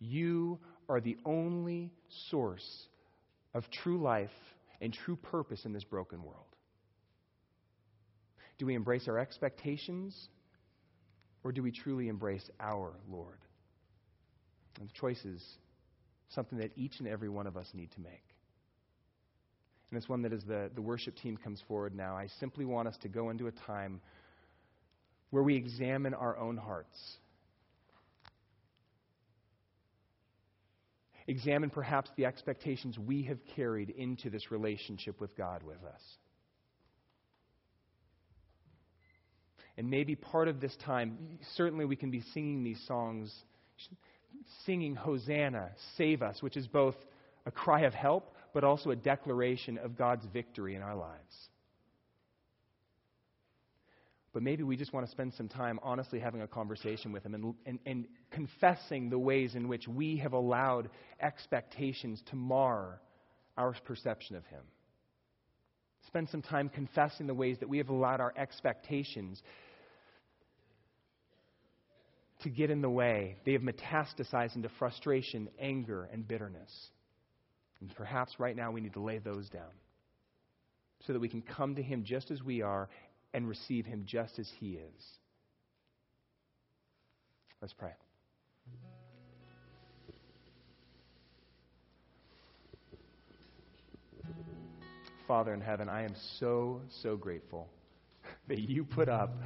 you 0.00 0.58
are 0.88 1.02
the 1.02 1.18
only 1.26 1.92
source 2.30 2.86
of 3.52 3.70
true 3.70 4.00
life 4.00 4.30
and 4.80 4.90
true 4.90 5.16
purpose 5.16 5.66
in 5.66 5.74
this 5.74 5.84
broken 5.84 6.22
world. 6.22 6.46
Do 8.56 8.64
we 8.64 8.74
embrace 8.74 9.06
our 9.06 9.18
expectations 9.18 10.30
or 11.44 11.52
do 11.52 11.62
we 11.62 11.72
truly 11.72 12.08
embrace 12.08 12.48
our 12.58 12.94
Lord? 13.06 13.36
And 14.80 14.88
the 14.88 14.94
choice 14.94 15.22
is 15.26 15.44
something 16.30 16.60
that 16.60 16.70
each 16.74 17.00
and 17.00 17.06
every 17.06 17.28
one 17.28 17.46
of 17.46 17.58
us 17.58 17.66
need 17.74 17.90
to 17.92 18.00
make. 18.00 18.27
And 19.90 19.96
it's 19.96 20.08
one 20.08 20.22
that 20.22 20.32
as 20.32 20.44
the, 20.44 20.70
the 20.74 20.82
worship 20.82 21.16
team 21.16 21.36
comes 21.36 21.62
forward 21.66 21.94
now, 21.94 22.16
I 22.16 22.28
simply 22.40 22.64
want 22.64 22.88
us 22.88 22.96
to 23.02 23.08
go 23.08 23.30
into 23.30 23.46
a 23.46 23.52
time 23.52 24.00
where 25.30 25.42
we 25.42 25.56
examine 25.56 26.14
our 26.14 26.36
own 26.38 26.56
hearts. 26.56 26.98
Examine 31.26 31.68
perhaps 31.68 32.10
the 32.16 32.24
expectations 32.24 32.98
we 32.98 33.22
have 33.24 33.38
carried 33.54 33.90
into 33.90 34.30
this 34.30 34.50
relationship 34.50 35.20
with 35.20 35.36
God 35.36 35.62
with 35.62 35.82
us. 35.84 36.00
And 39.76 39.90
maybe 39.90 40.16
part 40.16 40.48
of 40.48 40.60
this 40.60 40.74
time, 40.84 41.38
certainly 41.54 41.84
we 41.84 41.96
can 41.96 42.10
be 42.10 42.22
singing 42.34 42.64
these 42.64 42.82
songs, 42.86 43.32
singing 44.66 44.96
Hosanna, 44.96 45.70
save 45.96 46.22
us, 46.22 46.42
which 46.42 46.56
is 46.56 46.66
both 46.66 46.96
a 47.46 47.50
cry 47.50 47.82
of 47.82 47.94
help, 47.94 48.34
but 48.52 48.64
also 48.64 48.90
a 48.90 48.96
declaration 48.96 49.78
of 49.78 49.96
God's 49.96 50.26
victory 50.32 50.74
in 50.74 50.82
our 50.82 50.96
lives. 50.96 51.48
But 54.32 54.42
maybe 54.42 54.62
we 54.62 54.76
just 54.76 54.92
want 54.92 55.06
to 55.06 55.10
spend 55.10 55.32
some 55.34 55.48
time 55.48 55.80
honestly 55.82 56.20
having 56.20 56.42
a 56.42 56.46
conversation 56.46 57.12
with 57.12 57.24
Him 57.24 57.34
and, 57.34 57.54
and, 57.66 57.78
and 57.86 58.06
confessing 58.30 59.10
the 59.10 59.18
ways 59.18 59.54
in 59.54 59.68
which 59.68 59.88
we 59.88 60.18
have 60.18 60.32
allowed 60.32 60.90
expectations 61.20 62.22
to 62.30 62.36
mar 62.36 63.00
our 63.56 63.74
perception 63.84 64.36
of 64.36 64.44
Him. 64.46 64.62
Spend 66.06 66.28
some 66.28 66.42
time 66.42 66.68
confessing 66.68 67.26
the 67.26 67.34
ways 67.34 67.56
that 67.60 67.68
we 67.68 67.78
have 67.78 67.88
allowed 67.88 68.20
our 68.20 68.32
expectations 68.36 69.42
to 72.42 72.50
get 72.50 72.70
in 72.70 72.82
the 72.82 72.90
way. 72.90 73.36
They 73.44 73.52
have 73.52 73.62
metastasized 73.62 74.56
into 74.56 74.70
frustration, 74.78 75.48
anger, 75.58 76.08
and 76.12 76.26
bitterness. 76.26 76.70
And 77.80 77.94
perhaps 77.94 78.38
right 78.38 78.56
now 78.56 78.70
we 78.70 78.80
need 78.80 78.94
to 78.94 79.00
lay 79.00 79.18
those 79.18 79.48
down 79.48 79.70
so 81.06 81.12
that 81.12 81.20
we 81.20 81.28
can 81.28 81.42
come 81.42 81.76
to 81.76 81.82
Him 81.82 82.04
just 82.04 82.30
as 82.30 82.42
we 82.42 82.62
are 82.62 82.88
and 83.32 83.48
receive 83.48 83.86
Him 83.86 84.04
just 84.06 84.38
as 84.38 84.50
He 84.58 84.72
is. 84.72 85.04
Let's 87.60 87.72
pray. 87.72 87.92
Father 95.26 95.52
in 95.52 95.60
heaven, 95.60 95.88
I 95.88 96.04
am 96.04 96.14
so, 96.38 96.80
so 97.02 97.16
grateful 97.16 97.68
that 98.48 98.58
you 98.58 98.84
put 98.84 99.08
up 99.08 99.36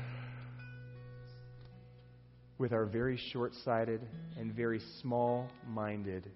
with 2.59 2.73
our 2.73 2.85
very 2.85 3.19
short 3.33 3.53
sighted 3.65 4.01
and 4.39 4.55
very 4.55 4.81
small 5.01 5.49
minded 5.69 6.31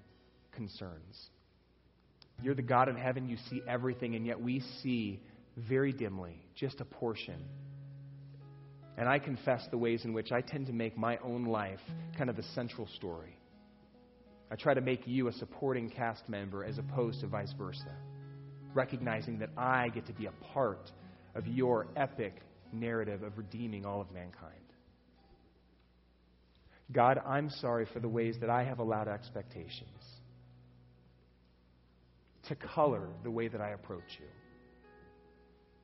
concerns. 0.50 1.30
You're 2.42 2.54
the 2.54 2.62
God 2.62 2.88
in 2.88 2.96
heaven, 2.96 3.28
you 3.28 3.36
see 3.48 3.62
everything, 3.66 4.14
and 4.14 4.26
yet 4.26 4.40
we 4.40 4.60
see 4.82 5.20
very 5.56 5.92
dimly 5.92 6.42
just 6.54 6.80
a 6.80 6.84
portion. 6.84 7.42
And 8.98 9.08
I 9.08 9.18
confess 9.18 9.66
the 9.70 9.78
ways 9.78 10.04
in 10.04 10.12
which 10.12 10.32
I 10.32 10.40
tend 10.40 10.66
to 10.66 10.72
make 10.72 10.96
my 10.96 11.18
own 11.18 11.44
life 11.44 11.80
kind 12.16 12.30
of 12.30 12.36
the 12.36 12.42
central 12.54 12.86
story. 12.96 13.36
I 14.50 14.56
try 14.56 14.74
to 14.74 14.80
make 14.80 15.06
you 15.06 15.28
a 15.28 15.32
supporting 15.32 15.90
cast 15.90 16.28
member 16.28 16.64
as 16.64 16.78
opposed 16.78 17.20
to 17.20 17.26
vice 17.26 17.52
versa, 17.58 17.94
recognizing 18.74 19.38
that 19.40 19.50
I 19.56 19.88
get 19.88 20.06
to 20.06 20.12
be 20.12 20.26
a 20.26 20.32
part 20.52 20.90
of 21.34 21.46
your 21.46 21.88
epic 21.96 22.40
narrative 22.72 23.22
of 23.22 23.36
redeeming 23.36 23.84
all 23.84 24.00
of 24.00 24.10
mankind. 24.12 24.52
God, 26.92 27.20
I'm 27.26 27.50
sorry 27.50 27.86
for 27.92 27.98
the 27.98 28.08
ways 28.08 28.36
that 28.40 28.50
I 28.50 28.62
have 28.62 28.78
allowed 28.78 29.08
expectations 29.08 30.15
to 32.48 32.54
color 32.54 33.08
the 33.22 33.30
way 33.30 33.48
that 33.48 33.60
I 33.60 33.70
approach 33.70 34.18
you, 34.18 34.26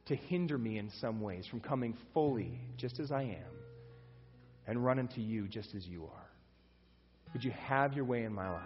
to 0.07 0.17
hinder 0.17 0.59
me 0.59 0.79
in 0.79 0.91
some 1.01 1.21
ways 1.21 1.47
from 1.47 1.61
coming 1.61 1.97
fully 2.13 2.61
just 2.77 3.01
as 3.01 3.13
I 3.13 3.23
am 3.23 3.53
and 4.67 4.85
running 4.85 5.09
to 5.09 5.21
you 5.21 5.49
just 5.49 5.75
as 5.75 5.87
you 5.87 6.05
are. 6.05 6.31
Would 7.33 7.45
you 7.45 7.53
have 7.53 7.95
your 7.95 8.05
way 8.05 8.25
in 8.25 8.33
my 8.33 8.51
life? 8.51 8.63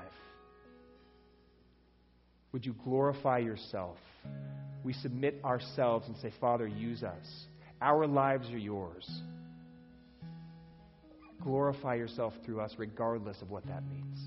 Would 2.53 2.65
you 2.65 2.75
glorify 2.85 3.39
yourself? 3.39 3.99
We 4.83 4.93
submit 4.93 5.41
ourselves 5.45 6.09
and 6.09 6.17
say, 6.19 6.33
Father, 6.41 6.67
use 6.67 7.03
us. 7.03 7.27
Our 7.81 8.07
lives 8.07 8.49
are 8.51 8.59
yours. 8.59 9.09
Glorify 11.43 11.97
yourself 11.97 12.33
through 12.45 12.61
us, 12.61 12.75
regardless 12.79 13.41
of 13.43 13.51
what 13.51 13.67
that 13.67 13.83
means. 13.89 14.19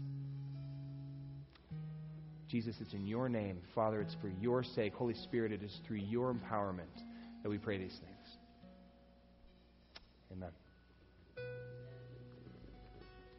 Jesus, 2.50 2.78
it's 2.82 2.94
in 2.94 3.06
your 3.06 3.30
name. 3.30 3.60
Father, 3.76 4.02
it's 4.02 4.16
for 4.16 4.32
your 4.42 4.64
sake. 4.64 4.94
Holy 4.94 5.14
Spirit, 5.14 5.52
it 5.52 5.62
is 5.62 5.80
through 5.86 5.98
your 5.98 6.34
empowerment 6.34 7.04
that 7.44 7.50
we 7.50 7.60
pray 7.60 7.78
these 7.78 8.00
things. 8.00 8.38
Amen. 10.32 10.50